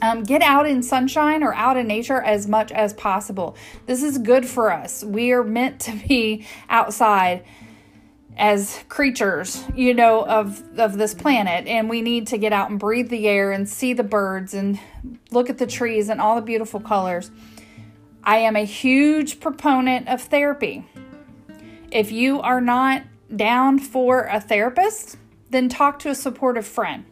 Um, 0.00 0.24
get 0.24 0.42
out 0.42 0.66
in 0.66 0.82
sunshine 0.82 1.44
or 1.44 1.54
out 1.54 1.76
in 1.76 1.86
nature 1.86 2.20
as 2.20 2.48
much 2.48 2.72
as 2.72 2.92
possible. 2.92 3.56
This 3.86 4.02
is 4.02 4.18
good 4.18 4.46
for 4.46 4.72
us. 4.72 5.04
We 5.04 5.30
are 5.32 5.44
meant 5.44 5.80
to 5.82 5.92
be 6.08 6.44
outside 6.68 7.44
as 8.36 8.82
creatures, 8.88 9.64
you 9.74 9.94
know, 9.94 10.24
of 10.26 10.62
of 10.78 10.96
this 10.96 11.14
planet 11.14 11.66
and 11.66 11.88
we 11.88 12.00
need 12.00 12.26
to 12.28 12.38
get 12.38 12.52
out 12.52 12.70
and 12.70 12.78
breathe 12.78 13.10
the 13.10 13.28
air 13.28 13.52
and 13.52 13.68
see 13.68 13.92
the 13.92 14.04
birds 14.04 14.54
and 14.54 14.78
look 15.30 15.50
at 15.50 15.58
the 15.58 15.66
trees 15.66 16.08
and 16.08 16.20
all 16.20 16.36
the 16.36 16.42
beautiful 16.42 16.80
colors. 16.80 17.30
I 18.24 18.38
am 18.38 18.56
a 18.56 18.64
huge 18.64 19.40
proponent 19.40 20.08
of 20.08 20.22
therapy. 20.22 20.86
If 21.90 22.12
you 22.12 22.40
are 22.40 22.60
not 22.60 23.02
down 23.34 23.78
for 23.78 24.24
a 24.24 24.40
therapist, 24.40 25.16
then 25.50 25.68
talk 25.68 25.98
to 26.00 26.08
a 26.08 26.14
supportive 26.14 26.66
friend. 26.66 27.04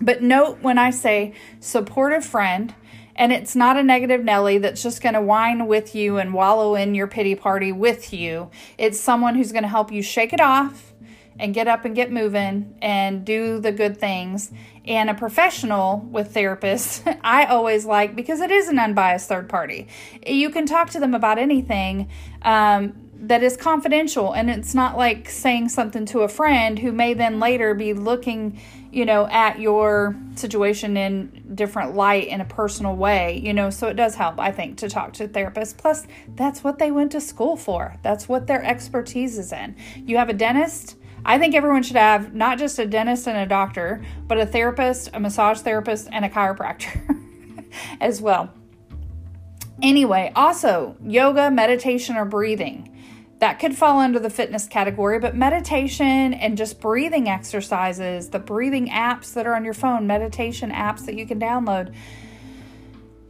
But 0.00 0.22
note 0.22 0.62
when 0.62 0.78
I 0.78 0.90
say 0.90 1.34
supportive 1.60 2.24
friend, 2.24 2.74
and 3.20 3.34
it's 3.34 3.54
not 3.54 3.76
a 3.76 3.82
negative 3.82 4.24
Nelly 4.24 4.56
that's 4.56 4.82
just 4.82 5.02
going 5.02 5.12
to 5.12 5.20
whine 5.20 5.66
with 5.66 5.94
you 5.94 6.16
and 6.16 6.32
wallow 6.32 6.74
in 6.74 6.94
your 6.94 7.06
pity 7.06 7.34
party 7.34 7.70
with 7.70 8.14
you. 8.14 8.50
It's 8.78 8.98
someone 8.98 9.34
who's 9.34 9.52
going 9.52 9.62
to 9.62 9.68
help 9.68 9.92
you 9.92 10.00
shake 10.00 10.32
it 10.32 10.40
off 10.40 10.94
and 11.38 11.52
get 11.52 11.68
up 11.68 11.84
and 11.84 11.94
get 11.94 12.10
moving 12.10 12.74
and 12.80 13.22
do 13.22 13.60
the 13.60 13.72
good 13.72 13.98
things. 13.98 14.50
And 14.86 15.10
a 15.10 15.14
professional 15.14 15.98
with 16.10 16.32
therapists, 16.32 17.18
I 17.22 17.44
always 17.44 17.84
like 17.84 18.16
because 18.16 18.40
it 18.40 18.50
is 18.50 18.68
an 18.68 18.78
unbiased 18.78 19.28
third 19.28 19.50
party. 19.50 19.88
You 20.26 20.48
can 20.48 20.64
talk 20.64 20.88
to 20.90 20.98
them 20.98 21.14
about 21.14 21.36
anything. 21.36 22.08
Um, 22.40 23.10
that 23.22 23.42
is 23.42 23.54
confidential 23.54 24.32
and 24.32 24.48
it's 24.48 24.74
not 24.74 24.96
like 24.96 25.28
saying 25.28 25.68
something 25.68 26.06
to 26.06 26.20
a 26.20 26.28
friend 26.28 26.78
who 26.78 26.90
may 26.90 27.12
then 27.12 27.38
later 27.38 27.74
be 27.74 27.92
looking 27.92 28.58
you 28.92 29.04
know 29.04 29.26
at 29.28 29.60
your 29.60 30.16
situation 30.34 30.96
in 30.96 31.52
different 31.54 31.94
light 31.94 32.26
in 32.28 32.40
a 32.40 32.44
personal 32.44 32.96
way 32.96 33.40
you 33.42 33.52
know 33.52 33.70
so 33.70 33.88
it 33.88 33.94
does 33.94 34.14
help 34.14 34.38
i 34.40 34.50
think 34.50 34.76
to 34.76 34.88
talk 34.88 35.12
to 35.12 35.28
therapists. 35.28 35.76
Plus 35.76 36.06
that's 36.34 36.62
what 36.64 36.78
they 36.78 36.90
went 36.90 37.12
to 37.12 37.20
school 37.20 37.56
for. 37.56 37.94
That's 38.02 38.28
what 38.28 38.46
their 38.46 38.62
expertise 38.64 39.38
is 39.38 39.52
in. 39.52 39.76
You 39.96 40.16
have 40.16 40.28
a 40.28 40.34
dentist. 40.34 40.96
I 41.24 41.38
think 41.38 41.54
everyone 41.54 41.82
should 41.82 41.96
have 41.96 42.34
not 42.34 42.58
just 42.58 42.78
a 42.78 42.86
dentist 42.86 43.28
and 43.28 43.36
a 43.36 43.46
doctor, 43.46 44.02
but 44.26 44.38
a 44.38 44.46
therapist, 44.46 45.10
a 45.12 45.20
massage 45.20 45.60
therapist, 45.60 46.08
and 46.12 46.24
a 46.24 46.28
chiropractor 46.28 47.18
as 48.00 48.22
well. 48.22 48.52
Anyway, 49.82 50.32
also 50.34 50.96
yoga, 51.02 51.50
meditation, 51.50 52.16
or 52.16 52.24
breathing 52.24 52.89
that 53.40 53.58
could 53.58 53.76
fall 53.76 53.98
under 53.98 54.18
the 54.18 54.30
fitness 54.30 54.66
category, 54.66 55.18
but 55.18 55.34
meditation 55.34 56.34
and 56.34 56.56
just 56.56 56.80
breathing 56.80 57.28
exercises, 57.28 58.28
the 58.28 58.38
breathing 58.38 58.88
apps 58.88 59.32
that 59.34 59.46
are 59.46 59.54
on 59.54 59.64
your 59.64 59.74
phone, 59.74 60.06
meditation 60.06 60.70
apps 60.70 61.06
that 61.06 61.14
you 61.14 61.26
can 61.26 61.40
download, 61.40 61.94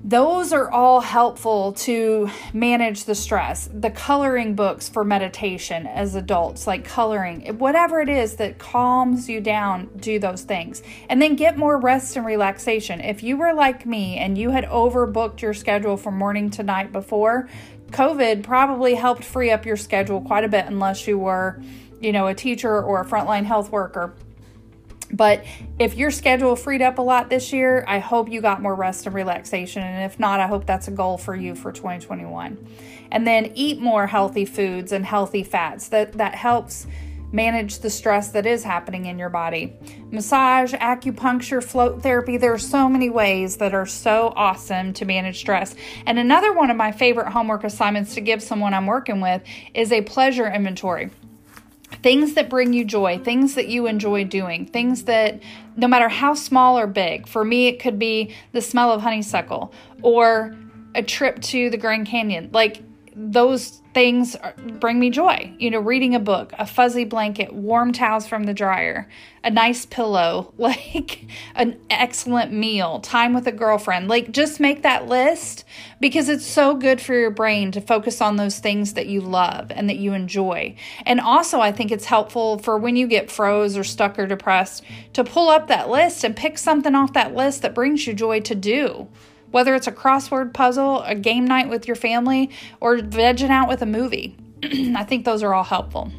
those 0.03 0.55
are 0.55 0.71
all 0.71 1.03
helpful 1.03 1.75
to 1.75 2.31
manage 2.55 3.05
the 3.05 3.15
stress. 3.15 3.69
The 3.73 3.91
coloring 3.91 4.55
books 4.55 4.89
for 4.89 5.05
meditation 5.05 5.87
as 5.87 6.15
adults, 6.15 6.67
like 6.67 6.87
coloring, 6.87 7.59
whatever 7.59 8.01
it 8.01 8.09
is 8.09 8.37
that 8.37 8.59
calms 8.59 9.29
you 9.29 9.43
down, 9.43 9.91
do 9.97 10.19
those 10.19 10.43
things. 10.43 10.83
And 11.11 11.21
then 11.21 11.37
get 11.37 11.59
more 11.59 11.77
rest 11.77 12.17
and 12.17 12.25
relaxation. 12.25 13.03
If 13.03 13.23
you 13.23 13.37
were 13.37 13.53
like 13.53 13.85
me 13.85 14.17
and 14.17 14.39
you 14.39 14.51
had 14.51 14.65
overbooked 14.65 15.43
your 15.43 15.53
schedule 15.53 15.99
from 15.99 16.17
morning 16.17 16.49
to 16.53 16.63
night 16.63 16.93
before, 16.93 17.51
COVID 17.91 18.43
probably 18.43 18.95
helped 18.95 19.25
free 19.25 19.51
up 19.51 19.67
your 19.67 19.77
schedule 19.77 20.21
quite 20.21 20.45
a 20.45 20.49
bit 20.49 20.67
unless 20.67 21.07
you 21.07 21.19
were, 21.19 21.61
you 22.01 22.13
know, 22.13 22.27
a 22.27 22.35
teacher 22.35 22.83
or 22.83 23.01
a 23.01 23.05
frontline 23.05 23.45
health 23.45 23.71
worker. 23.71 24.15
But 25.13 25.45
if 25.79 25.97
your 25.97 26.11
schedule 26.11 26.55
freed 26.55 26.83
up 26.83 26.99
a 26.99 27.03
lot 27.03 27.31
this 27.31 27.53
year, 27.53 27.85
I 27.89 27.99
hope 27.99 28.31
you 28.31 28.41
got 28.41 28.63
more 28.63 28.75
rest 28.75 29.07
and 29.07 29.15
relaxation. 29.15 29.83
And 29.83 30.05
if 30.05 30.21
not, 30.21 30.39
I 30.41 30.47
hope 30.47 30.67
that's 30.67 30.89
a 30.89 30.93
goal 30.93 31.19
for 31.19 31.35
you 31.35 31.55
for 31.55 31.73
2021. 31.73 32.69
And 33.11 33.27
then 33.27 33.51
eat 33.55 33.81
more 33.81 34.07
healthy 34.07 34.45
foods 34.45 34.93
and 34.93 35.05
healthy 35.05 35.43
fats. 35.43 35.89
That 35.89 36.13
that 36.13 36.37
helps 36.37 36.87
manage 37.33 37.79
the 37.79 37.91
stress 37.91 38.31
that 38.31 38.47
is 38.47 38.65
happening 38.65 39.07
in 39.07 39.19
your 39.19 39.29
body. 39.29 39.73
Massage, 40.11 40.75
acupuncture, 40.75 41.63
float 41.63 42.03
therapy, 42.03 42.37
there 42.37 42.53
are 42.53 42.59
so 42.59 42.89
many 42.89 43.09
ways 43.09 43.59
that 43.59 43.75
are 43.75 43.87
so 43.87 44.33
awesome 44.37 44.93
to 44.95 45.05
manage 45.05 45.39
stress. 45.39 45.75
And 46.07 46.19
another 46.19 46.53
one 46.53 46.71
of 46.71 46.77
my 46.77 46.93
favorite 46.93 47.31
homework 47.31 47.65
assignments 47.65 48.15
to 48.15 48.21
give 48.21 48.43
someone 48.43 48.75
I'm 48.75 48.87
working 48.87 49.21
with 49.21 49.43
is 49.75 49.93
a 49.93 50.03
pleasure 50.03 50.51
inventory. 50.51 51.11
Things 52.03 52.35
that 52.35 52.49
bring 52.49 52.73
you 52.73 52.85
joy, 52.85 53.19
things 53.19 53.55
that 53.57 53.69
you 53.69 53.87
enjoy 53.87 54.25
doing, 54.25 54.67
things 54.67 55.05
that 55.05 55.41
no 55.77 55.89
matter 55.89 56.09
how 56.09 56.35
small 56.35 56.79
or 56.79 56.87
big, 56.87 57.29
for 57.29 57.45
me, 57.45 57.69
it 57.69 57.81
could 57.81 57.99
be 57.99 58.35
the 58.53 58.61
smell 58.61 58.93
of 58.93 59.03
honeysuckle 59.03 59.73
or 60.03 60.57
a 60.95 61.03
trip 61.03 61.41
to 61.43 61.71
the 61.71 61.77
Grand 61.77 62.07
Canyon. 62.07 62.51
Like 62.53 62.83
those 63.23 63.83
things 63.93 64.35
bring 64.79 64.99
me 64.99 65.11
joy. 65.11 65.53
You 65.59 65.71
know, 65.71 65.81
reading 65.81 66.15
a 66.15 66.21
book, 66.21 66.53
a 66.59 66.67
fuzzy 66.67 67.05
blanket, 67.05 67.53
warm 67.53 67.93
towels 67.93 68.27
from 68.27 68.45
the 68.45 68.55
dryer, 68.55 69.09
a 69.45 69.51
nice 69.51 69.85
pillow, 69.85 70.55
like 70.59 71.27
an 71.55 71.79
excellent 71.91 72.51
meal, 72.51 73.01
time 73.01 73.35
with 73.35 73.47
a 73.47 73.53
girlfriend. 73.53 74.09
Like, 74.09 74.33
just 74.33 74.59
make 74.59 74.83
that 74.83 75.07
list 75.07 75.65
because 76.01 76.31
it's 76.31 76.47
so 76.47 76.75
good 76.75 77.01
for 77.01 77.15
your 77.15 77.31
brain 77.31 77.73
to 77.73 77.81
focus 77.81 78.23
on 78.23 78.37
those 78.37 78.59
things 78.59 78.95
that 78.95 79.07
you 79.07 79.21
love 79.21 79.71
and 79.71 79.91
that 79.91 79.99
you 79.99 80.15
enjoy. 80.15 80.75
And 81.05 81.21
also, 81.21 81.61
I 81.61 81.73
think 81.73 81.93
it's 81.93 82.07
helpful 82.07 82.59
for 82.59 82.79
when 82.79 82.97
you 82.97 83.07
get 83.07 83.31
froze 83.31 83.77
or 83.77 83.85
stuck 83.85 84.19
or 84.19 84.27
depressed 84.27 84.83
to 85.13 85.25
pull 85.25 85.51
up 85.51 85.69
that 85.69 85.91
list 85.91 86.25
and 86.25 86.35
pick 86.35 86.57
something 86.57 86.95
off 86.95 87.13
that 87.13 87.35
list 87.35 87.61
that 87.63 87.75
brings 87.75 88.07
you 88.07 88.15
joy 88.15 88.41
to 88.41 88.55
do 88.55 89.09
whether 89.51 89.75
it's 89.75 89.87
a 89.87 89.93
crossword 89.93 90.53
puzzle, 90.53 91.03
a 91.03 91.15
game 91.15 91.47
night 91.47 91.69
with 91.69 91.87
your 91.87 91.97
family, 91.97 92.51
or 92.81 92.99
vegging 92.99 93.51
out 93.51 93.69
with 93.69 93.83
a 93.83 93.87
movie. 93.87 94.37
I 94.63 95.05
think 95.05 95.25
those 95.25 95.43
are 95.43 95.55
all 95.55 95.65
helpful. 95.65 96.13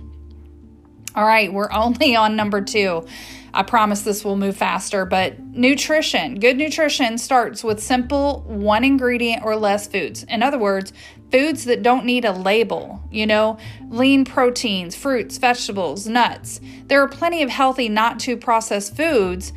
All 1.15 1.25
right, 1.25 1.51
we're 1.51 1.71
only 1.73 2.15
on 2.15 2.35
number 2.35 2.61
two. 2.61 3.05
I 3.53 3.63
promise 3.63 4.03
this 4.03 4.23
will 4.23 4.37
move 4.37 4.55
faster, 4.55 5.05
but 5.05 5.37
nutrition. 5.39 6.39
Good 6.39 6.57
nutrition 6.57 7.17
starts 7.17 7.63
with 7.63 7.81
simple 7.81 8.41
one 8.47 8.85
ingredient 8.85 9.43
or 9.43 9.57
less 9.57 9.87
foods. 9.87 10.23
In 10.23 10.41
other 10.41 10.57
words, 10.57 10.93
foods 11.31 11.65
that 11.65 11.83
don't 11.83 12.05
need 12.05 12.23
a 12.23 12.31
label, 12.31 13.01
you 13.11 13.27
know, 13.27 13.57
lean 13.89 14.23
proteins, 14.23 14.95
fruits, 14.95 15.37
vegetables, 15.37 16.07
nuts. 16.07 16.61
There 16.87 17.01
are 17.01 17.09
plenty 17.09 17.43
of 17.43 17.49
healthy, 17.49 17.89
not 17.89 18.21
too 18.21 18.37
processed 18.37 18.95
foods 18.95 19.51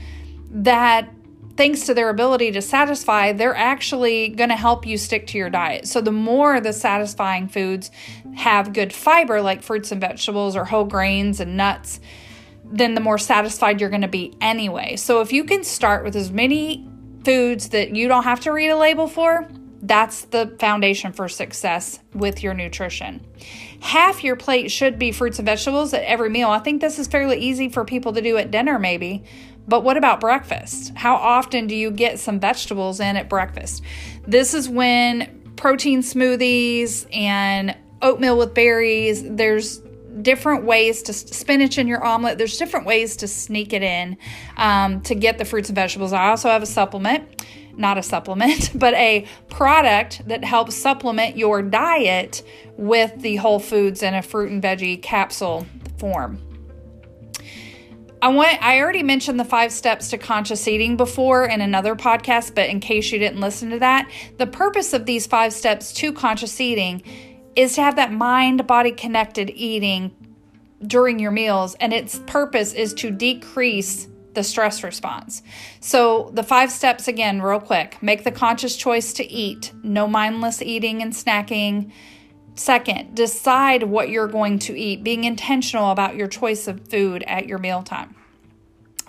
that 0.50 1.08
thanks 1.56 1.86
to 1.86 1.94
their 1.94 2.08
ability 2.08 2.52
to 2.52 2.62
satisfy, 2.62 3.32
they're 3.32 3.56
actually 3.56 4.28
going 4.28 4.50
to 4.50 4.56
help 4.56 4.86
you 4.86 4.98
stick 4.98 5.26
to 5.28 5.38
your 5.38 5.50
diet. 5.50 5.86
So, 5.86 6.00
the 6.00 6.12
more 6.12 6.60
the 6.60 6.72
satisfying 6.72 7.48
foods 7.48 7.90
have 8.36 8.72
good 8.72 8.92
fiber, 8.92 9.40
like 9.40 9.62
fruits 9.62 9.92
and 9.92 10.00
vegetables 10.00 10.56
or 10.56 10.64
whole 10.64 10.84
grains 10.84 11.40
and 11.40 11.56
nuts, 11.56 12.00
then 12.64 12.94
the 12.94 13.00
more 13.00 13.18
satisfied 13.18 13.80
you're 13.80 13.90
going 13.90 14.02
to 14.02 14.08
be 14.08 14.34
anyway. 14.40 14.96
So, 14.96 15.20
if 15.20 15.32
you 15.32 15.44
can 15.44 15.64
start 15.64 16.04
with 16.04 16.16
as 16.16 16.30
many 16.30 16.88
foods 17.24 17.70
that 17.70 17.94
you 17.94 18.08
don't 18.08 18.24
have 18.24 18.40
to 18.40 18.52
read 18.52 18.68
a 18.68 18.76
label 18.76 19.06
for, 19.06 19.48
that's 19.84 20.22
the 20.26 20.56
foundation 20.58 21.12
for 21.12 21.28
success 21.28 22.00
with 22.14 22.42
your 22.42 22.54
nutrition. 22.54 23.24
Half 23.80 24.24
your 24.24 24.34
plate 24.34 24.70
should 24.70 24.98
be 24.98 25.12
fruits 25.12 25.38
and 25.38 25.44
vegetables 25.44 25.92
at 25.92 26.02
every 26.04 26.30
meal. 26.30 26.48
I 26.48 26.58
think 26.58 26.80
this 26.80 26.98
is 26.98 27.06
fairly 27.06 27.38
easy 27.38 27.68
for 27.68 27.84
people 27.84 28.14
to 28.14 28.22
do 28.22 28.38
at 28.38 28.50
dinner, 28.50 28.78
maybe. 28.78 29.24
But 29.66 29.82
what 29.82 29.96
about 29.96 30.20
breakfast? 30.20 30.92
How 30.94 31.16
often 31.16 31.66
do 31.66 31.74
you 31.74 31.90
get 31.90 32.18
some 32.18 32.38
vegetables 32.38 33.00
in 33.00 33.16
at 33.16 33.28
breakfast? 33.28 33.82
This 34.26 34.54
is 34.54 34.68
when 34.68 35.42
protein 35.56 36.00
smoothies 36.00 37.06
and 37.14 37.76
oatmeal 38.02 38.36
with 38.36 38.54
berries, 38.54 39.22
there's 39.24 39.80
different 40.22 40.64
ways 40.64 41.02
to 41.02 41.12
spinach 41.12 41.78
in 41.78 41.88
your 41.88 42.04
omelet. 42.04 42.38
There's 42.38 42.56
different 42.56 42.86
ways 42.86 43.16
to 43.16 43.28
sneak 43.28 43.72
it 43.72 43.82
in 43.82 44.16
um, 44.56 45.00
to 45.02 45.14
get 45.14 45.38
the 45.38 45.44
fruits 45.44 45.68
and 45.68 45.76
vegetables. 45.76 46.12
I 46.12 46.28
also 46.28 46.48
have 46.48 46.62
a 46.62 46.66
supplement, 46.66 47.44
not 47.76 47.98
a 47.98 48.02
supplement, 48.02 48.70
but 48.78 48.94
a 48.94 49.26
product 49.48 50.22
that 50.28 50.44
helps 50.44 50.76
supplement 50.76 51.36
your 51.36 51.62
diet 51.62 52.42
with 52.76 53.20
the 53.22 53.36
whole 53.36 53.58
foods 53.58 54.02
in 54.02 54.14
a 54.14 54.22
fruit 54.22 54.50
and 54.50 54.62
veggie 54.62 55.00
capsule 55.02 55.66
form. 55.98 56.38
I 58.24 58.28
want 58.28 58.56
I 58.62 58.80
already 58.80 59.02
mentioned 59.02 59.38
the 59.38 59.44
5 59.44 59.70
steps 59.70 60.08
to 60.08 60.16
conscious 60.16 60.66
eating 60.66 60.96
before 60.96 61.44
in 61.44 61.60
another 61.60 61.94
podcast, 61.94 62.54
but 62.54 62.70
in 62.70 62.80
case 62.80 63.12
you 63.12 63.18
didn't 63.18 63.40
listen 63.40 63.68
to 63.68 63.78
that, 63.80 64.10
the 64.38 64.46
purpose 64.46 64.94
of 64.94 65.04
these 65.04 65.26
5 65.26 65.52
steps 65.52 65.92
to 65.92 66.10
conscious 66.10 66.58
eating 66.58 67.02
is 67.54 67.74
to 67.74 67.82
have 67.82 67.96
that 67.96 68.12
mind 68.12 68.66
body 68.66 68.92
connected 68.92 69.50
eating 69.50 70.10
during 70.86 71.18
your 71.18 71.32
meals 71.32 71.74
and 71.80 71.92
its 71.92 72.18
purpose 72.20 72.72
is 72.72 72.94
to 72.94 73.10
decrease 73.10 74.08
the 74.32 74.42
stress 74.42 74.82
response. 74.82 75.42
So, 75.80 76.30
the 76.32 76.42
five 76.42 76.72
steps 76.72 77.06
again, 77.06 77.42
real 77.42 77.60
quick 77.60 78.02
make 78.02 78.24
the 78.24 78.32
conscious 78.32 78.74
choice 78.74 79.12
to 79.12 79.30
eat, 79.30 79.70
no 79.82 80.08
mindless 80.08 80.62
eating 80.62 81.02
and 81.02 81.12
snacking. 81.12 81.92
Second, 82.54 83.14
decide 83.14 83.82
what 83.84 84.08
you're 84.08 84.28
going 84.28 84.58
to 84.60 84.78
eat, 84.78 85.02
being 85.02 85.24
intentional 85.24 85.90
about 85.90 86.14
your 86.14 86.28
choice 86.28 86.68
of 86.68 86.88
food 86.88 87.24
at 87.26 87.46
your 87.46 87.58
mealtime. 87.58 88.14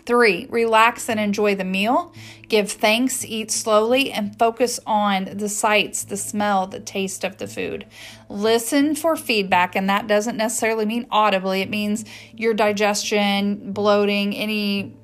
Three, 0.06 0.46
relax 0.52 1.10
and 1.10 1.20
enjoy 1.20 1.56
the 1.56 1.64
meal. 1.64 2.14
Give 2.48 2.72
thanks, 2.72 3.25
eat 3.25 3.50
slowly, 3.50 4.12
and 4.12 4.38
focus 4.38 4.80
on 4.86 5.38
the 5.38 5.50
sights, 5.50 6.04
the 6.04 6.18
smell, 6.18 6.68
the 6.68 6.80
taste 6.80 7.24
of 7.24 7.38
the 7.38 7.48
food. 7.48 7.88
Listen 8.30 8.94
for 8.94 9.16
feedback, 9.16 9.75
and 9.75 9.90
that 9.90 10.06
doesn't 10.06 10.38
necessarily 10.38 10.86
mean 10.86 11.08
audibly, 11.10 11.62
it 11.62 11.72
means 11.72 12.06
your 12.36 12.54
digestion, 12.54 13.74
bloating, 13.74 14.36
any 14.36 14.96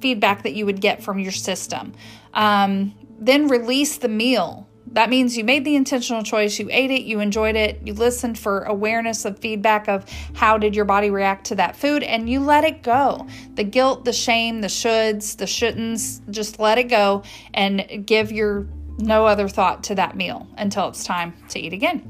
feedback 0.00 0.42
that 0.42 0.54
you 0.54 0.66
would 0.66 0.80
get 0.80 1.02
from 1.02 1.20
your 1.20 1.32
system. 1.32 1.92
Um, 2.34 2.94
then 3.20 3.46
release 3.48 3.98
the 3.98 4.08
meal. 4.08 4.66
That 4.88 5.08
means 5.08 5.36
you 5.36 5.44
made 5.44 5.64
the 5.64 5.76
intentional 5.76 6.24
choice, 6.24 6.58
you 6.58 6.68
ate 6.70 6.90
it, 6.90 7.02
you 7.02 7.20
enjoyed 7.20 7.54
it, 7.54 7.80
you 7.84 7.94
listened 7.94 8.38
for 8.38 8.62
awareness 8.62 9.24
of 9.24 9.38
feedback 9.38 9.88
of 9.88 10.04
how 10.34 10.58
did 10.58 10.74
your 10.74 10.84
body 10.84 11.10
react 11.10 11.46
to 11.46 11.54
that 11.56 11.76
food, 11.76 12.02
and 12.02 12.28
you 12.28 12.40
let 12.40 12.64
it 12.64 12.82
go. 12.82 13.28
The 13.54 13.62
guilt, 13.62 14.04
the 14.04 14.12
shame, 14.12 14.62
the 14.62 14.68
shoulds, 14.68 15.36
the 15.36 15.44
shouldn'ts, 15.44 16.28
just 16.30 16.58
let 16.58 16.78
it 16.78 16.88
go 16.88 17.22
and 17.54 18.04
give 18.04 18.32
your 18.32 18.66
no 18.98 19.26
other 19.26 19.48
thought 19.48 19.84
to 19.84 19.94
that 19.94 20.16
meal 20.16 20.48
until 20.58 20.88
it's 20.88 21.04
time 21.04 21.34
to 21.50 21.60
eat 21.60 21.72
again. 21.72 22.06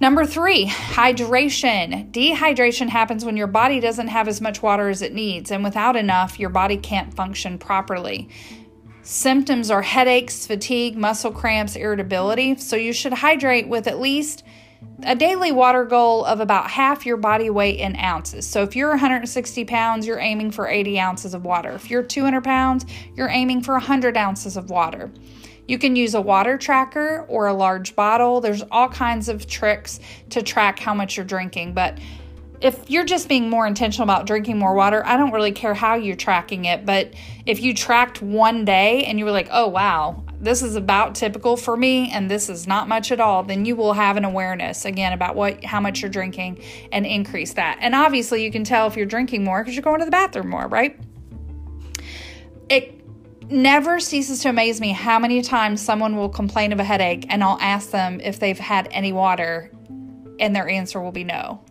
Number 0.00 0.26
three, 0.26 0.66
hydration. 0.66 2.10
Dehydration 2.10 2.88
happens 2.88 3.24
when 3.24 3.36
your 3.36 3.46
body 3.46 3.78
doesn't 3.78 4.08
have 4.08 4.26
as 4.26 4.40
much 4.40 4.60
water 4.60 4.88
as 4.88 5.02
it 5.02 5.14
needs, 5.14 5.52
and 5.52 5.62
without 5.62 5.94
enough, 5.94 6.40
your 6.40 6.50
body 6.50 6.76
can't 6.76 7.14
function 7.14 7.58
properly. 7.58 8.28
Symptoms 9.06 9.70
are 9.70 9.82
headaches, 9.82 10.46
fatigue, 10.46 10.96
muscle 10.96 11.30
cramps, 11.30 11.76
irritability. 11.76 12.56
So 12.56 12.74
you 12.74 12.94
should 12.94 13.12
hydrate 13.12 13.68
with 13.68 13.86
at 13.86 14.00
least 14.00 14.44
a 15.02 15.14
daily 15.14 15.52
water 15.52 15.84
goal 15.84 16.24
of 16.24 16.40
about 16.40 16.70
half 16.70 17.04
your 17.04 17.18
body 17.18 17.50
weight 17.50 17.78
in 17.78 17.96
ounces. 17.96 18.48
So 18.48 18.62
if 18.62 18.74
you're 18.74 18.88
160 18.88 19.66
pounds, 19.66 20.06
you're 20.06 20.18
aiming 20.18 20.52
for 20.52 20.66
80 20.66 20.98
ounces 20.98 21.34
of 21.34 21.44
water. 21.44 21.72
If 21.72 21.90
you're 21.90 22.02
200 22.02 22.42
pounds, 22.42 22.86
you're 23.14 23.28
aiming 23.28 23.60
for 23.60 23.72
100 23.72 24.16
ounces 24.16 24.56
of 24.56 24.70
water. 24.70 25.10
You 25.68 25.78
can 25.78 25.96
use 25.96 26.14
a 26.14 26.20
water 26.22 26.56
tracker 26.56 27.26
or 27.28 27.46
a 27.46 27.54
large 27.54 27.94
bottle. 27.94 28.40
There's 28.40 28.62
all 28.70 28.88
kinds 28.88 29.28
of 29.28 29.46
tricks 29.46 30.00
to 30.30 30.42
track 30.42 30.78
how 30.78 30.94
much 30.94 31.18
you're 31.18 31.26
drinking, 31.26 31.74
but 31.74 31.98
if 32.64 32.88
you're 32.88 33.04
just 33.04 33.28
being 33.28 33.50
more 33.50 33.66
intentional 33.66 34.04
about 34.04 34.26
drinking 34.26 34.58
more 34.58 34.72
water, 34.72 35.04
I 35.04 35.18
don't 35.18 35.32
really 35.32 35.52
care 35.52 35.74
how 35.74 35.96
you're 35.96 36.16
tracking 36.16 36.64
it. 36.64 36.86
But 36.86 37.12
if 37.44 37.60
you 37.60 37.74
tracked 37.74 38.22
one 38.22 38.64
day 38.64 39.04
and 39.04 39.18
you 39.18 39.26
were 39.26 39.32
like, 39.32 39.48
oh, 39.50 39.68
wow, 39.68 40.24
this 40.40 40.62
is 40.62 40.74
about 40.74 41.14
typical 41.14 41.58
for 41.58 41.76
me 41.76 42.10
and 42.10 42.30
this 42.30 42.48
is 42.48 42.66
not 42.66 42.88
much 42.88 43.12
at 43.12 43.20
all, 43.20 43.42
then 43.42 43.66
you 43.66 43.76
will 43.76 43.92
have 43.92 44.16
an 44.16 44.24
awareness 44.24 44.86
again 44.86 45.12
about 45.12 45.36
what 45.36 45.62
how 45.62 45.78
much 45.78 46.00
you're 46.00 46.10
drinking 46.10 46.64
and 46.90 47.04
increase 47.04 47.52
that. 47.52 47.76
And 47.82 47.94
obviously 47.94 48.42
you 48.42 48.50
can 48.50 48.64
tell 48.64 48.86
if 48.86 48.96
you're 48.96 49.04
drinking 49.04 49.44
more 49.44 49.62
because 49.62 49.74
you're 49.74 49.82
going 49.82 49.98
to 49.98 50.06
the 50.06 50.10
bathroom 50.10 50.48
more, 50.48 50.66
right? 50.66 50.98
It 52.70 52.98
never 53.50 54.00
ceases 54.00 54.40
to 54.40 54.48
amaze 54.48 54.80
me 54.80 54.92
how 54.92 55.18
many 55.18 55.42
times 55.42 55.82
someone 55.82 56.16
will 56.16 56.30
complain 56.30 56.72
of 56.72 56.80
a 56.80 56.84
headache 56.84 57.26
and 57.28 57.44
I'll 57.44 57.60
ask 57.60 57.90
them 57.90 58.20
if 58.20 58.40
they've 58.40 58.58
had 58.58 58.88
any 58.90 59.12
water 59.12 59.70
and 60.40 60.56
their 60.56 60.66
answer 60.66 60.98
will 60.98 61.12
be 61.12 61.24
no 61.24 61.62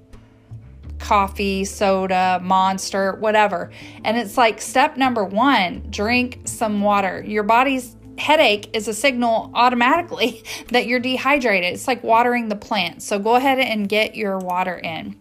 coffee, 1.03 1.65
soda, 1.65 2.39
monster, 2.41 3.17
whatever. 3.17 3.69
And 4.05 4.17
it's 4.17 4.37
like 4.37 4.61
step 4.61 4.95
number 4.95 5.25
one 5.25 5.85
drink 5.89 6.39
some 6.45 6.81
water. 6.81 7.21
Your 7.27 7.43
body's 7.43 7.95
headache 8.17 8.69
is 8.73 8.87
a 8.87 8.93
signal 8.93 9.51
automatically 9.53 10.43
that 10.69 10.87
you're 10.87 11.01
dehydrated. 11.01 11.73
It's 11.73 11.87
like 11.89 12.03
watering 12.03 12.47
the 12.47 12.55
plant. 12.55 13.03
So 13.03 13.19
go 13.19 13.35
ahead 13.35 13.59
and 13.59 13.89
get 13.89 14.15
your 14.15 14.37
water 14.37 14.77
in. 14.77 15.19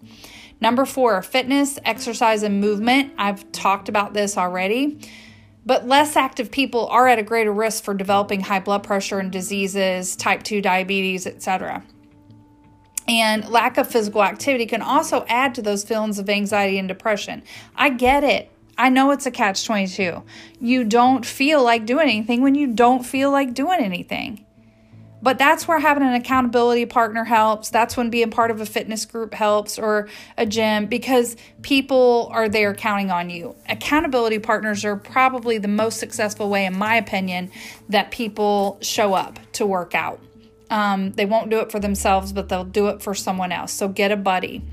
Number 0.60 0.84
four, 0.84 1.20
fitness, 1.22 1.80
exercise, 1.84 2.44
and 2.44 2.60
movement. 2.60 3.12
I've 3.18 3.50
talked 3.50 3.88
about 3.88 4.14
this 4.14 4.38
already. 4.38 5.00
But 5.66 5.88
less 5.88 6.14
active 6.14 6.52
people 6.52 6.86
are 6.88 7.08
at 7.08 7.18
a 7.18 7.24
greater 7.24 7.52
risk 7.52 7.82
for 7.82 7.94
developing 7.94 8.40
high 8.40 8.60
blood 8.60 8.84
pressure 8.84 9.18
and 9.18 9.32
diseases, 9.32 10.14
type 10.14 10.44
2 10.44 10.60
diabetes, 10.60 11.26
etc. 11.26 11.82
And 13.12 13.46
lack 13.50 13.76
of 13.76 13.88
physical 13.88 14.22
activity 14.22 14.64
can 14.64 14.80
also 14.80 15.26
add 15.28 15.54
to 15.56 15.62
those 15.62 15.84
feelings 15.84 16.18
of 16.18 16.30
anxiety 16.30 16.78
and 16.78 16.88
depression. 16.88 17.42
I 17.76 17.90
get 17.90 18.24
it. 18.24 18.50
I 18.78 18.88
know 18.88 19.10
it's 19.10 19.26
a 19.26 19.30
catch 19.30 19.66
22. 19.66 20.22
You 20.62 20.84
don't 20.84 21.26
feel 21.26 21.62
like 21.62 21.84
doing 21.84 22.08
anything 22.08 22.40
when 22.40 22.54
you 22.54 22.68
don't 22.68 23.04
feel 23.04 23.30
like 23.30 23.52
doing 23.52 23.80
anything. 23.80 24.46
But 25.20 25.36
that's 25.38 25.68
where 25.68 25.78
having 25.78 26.02
an 26.02 26.14
accountability 26.14 26.86
partner 26.86 27.24
helps. 27.24 27.68
That's 27.68 27.98
when 27.98 28.08
being 28.08 28.30
part 28.30 28.50
of 28.50 28.62
a 28.62 28.66
fitness 28.66 29.04
group 29.04 29.34
helps 29.34 29.78
or 29.78 30.08
a 30.38 30.46
gym 30.46 30.86
because 30.86 31.36
people 31.60 32.30
are 32.32 32.48
there 32.48 32.72
counting 32.74 33.10
on 33.10 33.28
you. 33.28 33.54
Accountability 33.68 34.38
partners 34.38 34.86
are 34.86 34.96
probably 34.96 35.58
the 35.58 35.68
most 35.68 36.00
successful 36.00 36.48
way, 36.48 36.64
in 36.64 36.78
my 36.78 36.96
opinion, 36.96 37.50
that 37.90 38.10
people 38.10 38.78
show 38.80 39.12
up 39.12 39.38
to 39.52 39.66
work 39.66 39.94
out. 39.94 40.18
Um, 40.72 41.12
they 41.12 41.26
won't 41.26 41.50
do 41.50 41.58
it 41.58 41.70
for 41.70 41.78
themselves, 41.78 42.32
but 42.32 42.48
they'll 42.48 42.64
do 42.64 42.86
it 42.86 43.02
for 43.02 43.14
someone 43.14 43.52
else. 43.52 43.72
So 43.72 43.88
get 43.88 44.10
a 44.10 44.16
buddy. 44.16 44.64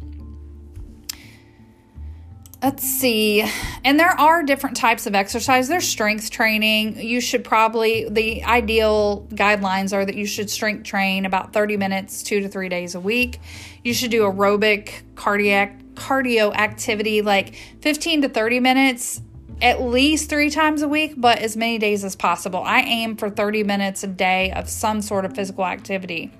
Let's 2.64 2.84
see. 2.84 3.46
And 3.84 4.00
there 4.00 4.18
are 4.18 4.42
different 4.44 4.78
types 4.78 5.08
of 5.08 5.14
exercise. 5.14 5.68
There's 5.68 5.86
strength 5.86 6.32
training. 6.32 7.02
You 7.02 7.20
should 7.20 7.44
probably, 7.44 8.08
the 8.10 8.46
ideal 8.46 9.28
guidelines 9.32 9.92
are 9.92 10.06
that 10.06 10.16
you 10.16 10.26
should 10.26 10.50
strength 10.50 10.84
train 10.84 11.26
about 11.26 11.52
30 11.52 11.76
minutes, 11.76 12.24
two 12.24 12.40
to 12.40 12.48
three 12.48 12.70
days 12.70 12.96
a 12.96 13.00
week. 13.02 13.42
You 13.84 13.94
should 13.94 14.12
do 14.12 14.22
aerobic 14.22 15.02
cardiac 15.16 15.84
cardio 15.96 16.56
activity 16.56 17.22
like 17.22 17.56
15 17.82 18.22
to 18.22 18.30
30 18.30 18.62
minutes 18.62 19.22
at 19.62 19.82
least 19.82 20.30
three 20.30 20.50
times 20.50 20.82
a 20.82 20.88
week, 20.88 21.14
but 21.18 21.40
as 21.40 21.58
many 21.58 21.78
days 21.78 22.04
as 22.04 22.16
possible. 22.16 22.62
I 22.64 22.82
aim 22.82 23.16
for 23.16 23.30
30 23.30 23.64
minutes 23.64 24.04
a 24.04 24.08
day 24.08 24.52
of 24.52 24.70
some 24.70 25.02
sort 25.02 25.26
of 25.26 25.36
physical 25.36 25.66
activity. 25.66 26.32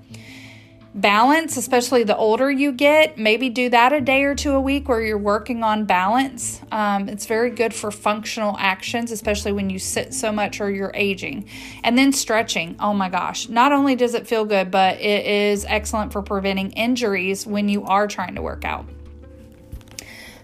Balance, 0.96 1.56
especially 1.56 2.04
the 2.04 2.18
older 2.18 2.50
you 2.50 2.72
get, 2.72 3.16
maybe 3.18 3.50
do 3.50 3.70
that 3.70 3.94
a 3.94 4.02
day 4.02 4.24
or 4.24 4.34
two 4.34 4.54
a 4.54 4.60
week 4.60 4.90
where 4.90 5.02
you're 5.02 5.20
working 5.20 5.64
on 5.64 5.86
balance. 5.86 6.62
Um, 6.72 7.08
it's 7.08 7.28
very 7.28 7.52
good 7.52 7.76
for 7.76 7.92
functional 7.92 8.56
actions, 8.58 9.12
especially 9.12 9.52
when 9.52 9.70
you 9.70 9.78
sit 9.78 10.16
so 10.16 10.32
much 10.32 10.60
or 10.60 10.72
you're 10.72 10.92
aging. 10.96 11.48
And 11.84 11.96
then 11.96 12.12
stretching. 12.12 12.76
Oh 12.80 12.94
my 12.96 13.08
gosh. 13.08 13.48
Not 13.50 13.72
only 13.72 13.96
does 13.96 14.16
it 14.16 14.26
feel 14.26 14.46
good, 14.46 14.72
but 14.72 15.00
it 15.00 15.28
is 15.28 15.64
excellent 15.66 16.12
for 16.12 16.24
preventing 16.24 16.72
injuries 16.72 17.46
when 17.46 17.70
you 17.70 17.84
are 17.84 18.08
trying 18.08 18.34
to 18.34 18.42
work 18.42 18.66
out. 18.66 18.86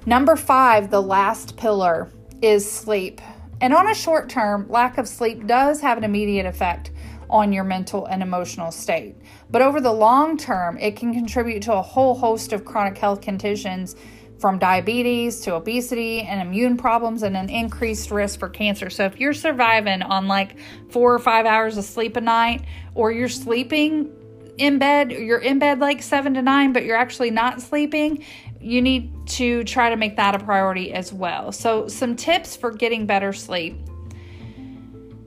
Number 0.05 0.35
five, 0.35 0.91
the 0.91 1.01
last 1.01 1.57
pillar 1.57 2.11
is 2.41 2.69
sleep. 2.69 3.21
And 3.61 3.73
on 3.73 3.87
a 3.87 3.95
short 3.95 4.29
term, 4.29 4.67
lack 4.69 4.97
of 4.97 5.07
sleep 5.07 5.47
does 5.47 5.81
have 5.81 5.97
an 5.97 6.03
immediate 6.03 6.45
effect 6.45 6.91
on 7.29 7.51
your 7.51 7.63
mental 7.63 8.05
and 8.05 8.21
emotional 8.21 8.71
state. 8.71 9.15
But 9.49 9.61
over 9.61 9.81
the 9.81 9.91
long 9.91 10.37
term, 10.37 10.77
it 10.77 10.95
can 10.95 11.13
contribute 11.13 11.63
to 11.63 11.73
a 11.73 11.81
whole 11.81 12.15
host 12.15 12.53
of 12.53 12.65
chronic 12.65 12.97
health 12.97 13.21
conditions 13.21 13.95
from 14.39 14.59
diabetes 14.59 15.39
to 15.41 15.55
obesity 15.55 16.21
and 16.21 16.41
immune 16.41 16.77
problems 16.77 17.23
and 17.23 17.37
an 17.37 17.49
increased 17.49 18.11
risk 18.11 18.39
for 18.39 18.49
cancer. 18.49 18.89
So 18.89 19.05
if 19.05 19.19
you're 19.19 19.33
surviving 19.33 20.01
on 20.01 20.27
like 20.27 20.57
4 20.89 21.13
or 21.13 21.19
5 21.19 21.45
hours 21.45 21.77
of 21.77 21.85
sleep 21.85 22.17
a 22.17 22.21
night 22.21 22.63
or 22.93 23.11
you're 23.11 23.29
sleeping 23.29 24.11
in 24.57 24.77
bed, 24.77 25.11
you're 25.11 25.39
in 25.39 25.59
bed 25.59 25.79
like 25.79 26.03
7 26.03 26.33
to 26.33 26.41
9 26.41 26.73
but 26.73 26.83
you're 26.83 26.97
actually 26.97 27.31
not 27.31 27.61
sleeping, 27.61 28.23
you 28.65 28.81
need 28.81 29.27
to 29.27 29.63
try 29.63 29.89
to 29.91 29.95
make 29.95 30.15
that 30.15 30.33
a 30.33 30.39
priority 30.39 30.91
as 30.91 31.13
well. 31.13 31.51
So, 31.51 31.87
some 31.87 32.15
tips 32.15 32.55
for 32.55 32.71
getting 32.71 33.05
better 33.05 33.31
sleep 33.31 33.77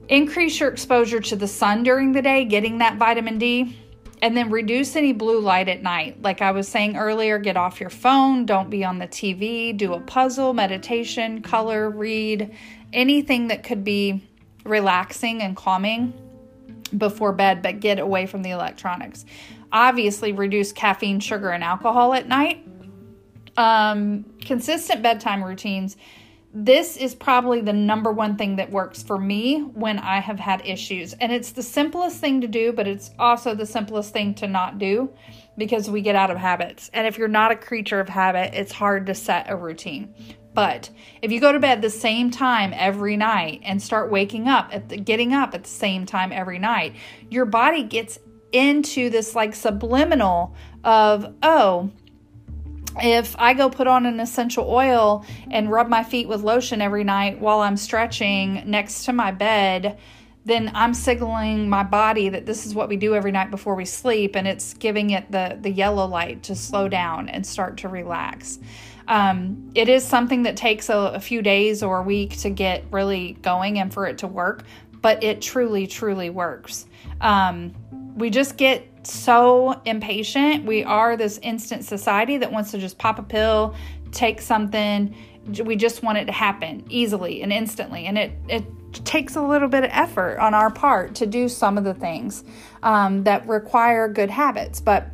increase 0.09 0.59
your 0.59 0.69
exposure 0.69 1.19
to 1.19 1.35
the 1.35 1.47
sun 1.47 1.83
during 1.83 2.11
the 2.11 2.21
day, 2.21 2.43
getting 2.43 2.79
that 2.79 2.97
vitamin 2.97 3.37
D. 3.37 3.77
and 4.21 4.35
then 4.35 4.49
reduce 4.49 4.97
any 4.97 5.13
blue 5.13 5.39
light 5.39 5.69
at 5.69 5.81
night. 5.81 6.21
Like 6.21 6.41
I 6.41 6.51
was 6.51 6.67
saying 6.67 6.97
earlier, 6.97 7.39
get 7.39 7.55
off 7.55 7.79
your 7.79 7.89
phone, 7.89 8.45
don't 8.45 8.69
be 8.69 8.83
on 8.83 8.99
the 8.99 9.07
TV, 9.07 9.77
do 9.77 9.93
a 9.93 10.01
puzzle, 10.01 10.53
meditation, 10.53 11.41
color, 11.41 11.89
read, 11.89 12.53
anything 12.91 13.47
that 13.47 13.63
could 13.63 13.85
be 13.85 14.21
relaxing 14.65 15.41
and 15.41 15.55
calming 15.55 16.13
before 16.97 17.31
bed, 17.31 17.61
but 17.61 17.79
get 17.79 17.99
away 17.99 18.25
from 18.25 18.41
the 18.41 18.49
electronics. 18.49 19.23
Obviously, 19.71 20.33
reduce 20.33 20.73
caffeine, 20.73 21.21
sugar, 21.21 21.51
and 21.51 21.63
alcohol 21.63 22.13
at 22.13 22.27
night. 22.27 22.65
Um, 23.59 24.25
consistent 24.39 25.03
bedtime 25.03 25.43
routines 25.43 25.97
this 26.53 26.97
is 26.97 27.13
probably 27.13 27.61
the 27.61 27.73
number 27.73 28.11
one 28.11 28.35
thing 28.35 28.55
that 28.55 28.71
works 28.71 29.03
for 29.03 29.19
me 29.19 29.61
when 29.61 29.99
I 29.99 30.19
have 30.19 30.39
had 30.39 30.65
issues. 30.65 31.13
And 31.13 31.31
it's 31.31 31.51
the 31.51 31.61
simplest 31.61 32.19
thing 32.19 32.41
to 32.41 32.47
do, 32.47 32.73
but 32.73 32.87
it's 32.87 33.11
also 33.19 33.53
the 33.53 33.67
simplest 33.67 34.13
thing 34.13 34.33
to 34.35 34.47
not 34.47 34.79
do 34.79 35.11
because 35.57 35.91
we 35.91 36.01
get 36.01 36.15
out 36.15 36.31
of 36.31 36.37
habits. 36.37 36.89
And 36.93 37.05
if 37.05 37.17
you're 37.19 37.27
not 37.27 37.51
a 37.51 37.55
creature 37.55 37.99
of 37.99 38.09
habit, 38.09 38.55
it's 38.55 38.71
hard 38.71 39.05
to 39.07 39.15
set 39.15 39.49
a 39.49 39.55
routine. 39.55 40.15
But 40.55 40.89
if 41.21 41.31
you 41.31 41.39
go 41.39 41.51
to 41.51 41.59
bed 41.59 41.83
the 41.83 41.91
same 41.91 42.31
time 42.31 42.73
every 42.75 43.15
night 43.15 43.61
and 43.63 43.79
start 43.79 44.09
waking 44.09 44.47
up 44.47 44.69
at 44.73 44.89
the, 44.89 44.97
getting 44.97 45.33
up 45.33 45.53
at 45.53 45.63
the 45.63 45.69
same 45.69 46.07
time 46.07 46.31
every 46.31 46.57
night, 46.57 46.95
your 47.29 47.45
body 47.45 47.83
gets 47.83 48.17
into 48.51 49.11
this 49.11 49.35
like 49.35 49.53
subliminal 49.53 50.55
of, 50.83 51.35
oh, 51.43 51.91
if 53.01 53.35
I 53.37 53.53
go 53.53 53.69
put 53.69 53.87
on 53.87 54.05
an 54.05 54.19
essential 54.19 54.69
oil 54.69 55.25
and 55.51 55.71
rub 55.71 55.87
my 55.87 56.03
feet 56.03 56.27
with 56.27 56.41
lotion 56.41 56.81
every 56.81 57.03
night 57.03 57.39
while 57.39 57.59
I'm 57.59 57.77
stretching 57.77 58.63
next 58.65 59.05
to 59.05 59.13
my 59.13 59.31
bed, 59.31 59.97
then 60.45 60.71
I'm 60.73 60.93
signaling 60.93 61.69
my 61.69 61.83
body 61.83 62.29
that 62.29 62.45
this 62.45 62.65
is 62.65 62.73
what 62.73 62.89
we 62.89 62.97
do 62.97 63.13
every 63.13 63.31
night 63.31 63.51
before 63.51 63.75
we 63.75 63.85
sleep, 63.85 64.35
and 64.35 64.47
it's 64.47 64.73
giving 64.73 65.11
it 65.11 65.31
the, 65.31 65.57
the 65.61 65.69
yellow 65.69 66.07
light 66.07 66.43
to 66.43 66.55
slow 66.55 66.87
down 66.87 67.29
and 67.29 67.45
start 67.45 67.77
to 67.77 67.89
relax. 67.89 68.59
Um, 69.07 69.71
it 69.75 69.89
is 69.89 70.05
something 70.05 70.43
that 70.43 70.55
takes 70.55 70.89
a, 70.89 70.95
a 70.95 71.19
few 71.19 71.41
days 71.41 71.83
or 71.83 71.99
a 71.99 72.03
week 72.03 72.37
to 72.39 72.49
get 72.49 72.85
really 72.91 73.33
going 73.41 73.79
and 73.79 73.93
for 73.93 74.07
it 74.07 74.19
to 74.19 74.27
work, 74.27 74.63
but 75.01 75.23
it 75.23 75.41
truly, 75.41 75.87
truly 75.87 76.29
works. 76.29 76.85
Um, 77.21 77.73
we 78.15 78.29
just 78.29 78.57
get 78.57 78.88
so 79.09 79.81
impatient. 79.85 80.65
We 80.65 80.83
are 80.83 81.17
this 81.17 81.39
instant 81.39 81.85
society 81.85 82.37
that 82.37 82.51
wants 82.51 82.71
to 82.71 82.77
just 82.77 82.97
pop 82.97 83.19
a 83.19 83.23
pill, 83.23 83.75
take 84.11 84.41
something. 84.41 85.15
We 85.63 85.75
just 85.75 86.03
want 86.03 86.17
it 86.17 86.25
to 86.25 86.31
happen 86.31 86.85
easily 86.89 87.41
and 87.41 87.51
instantly. 87.51 88.05
And 88.05 88.17
it, 88.17 88.31
it 88.47 88.65
takes 89.05 89.35
a 89.35 89.41
little 89.41 89.67
bit 89.67 89.83
of 89.83 89.89
effort 89.93 90.37
on 90.39 90.53
our 90.53 90.71
part 90.71 91.15
to 91.15 91.25
do 91.25 91.47
some 91.47 91.77
of 91.77 91.83
the 91.83 91.93
things 91.93 92.43
um, 92.83 93.23
that 93.23 93.47
require 93.47 94.07
good 94.07 94.29
habits. 94.29 94.79
But 94.79 95.11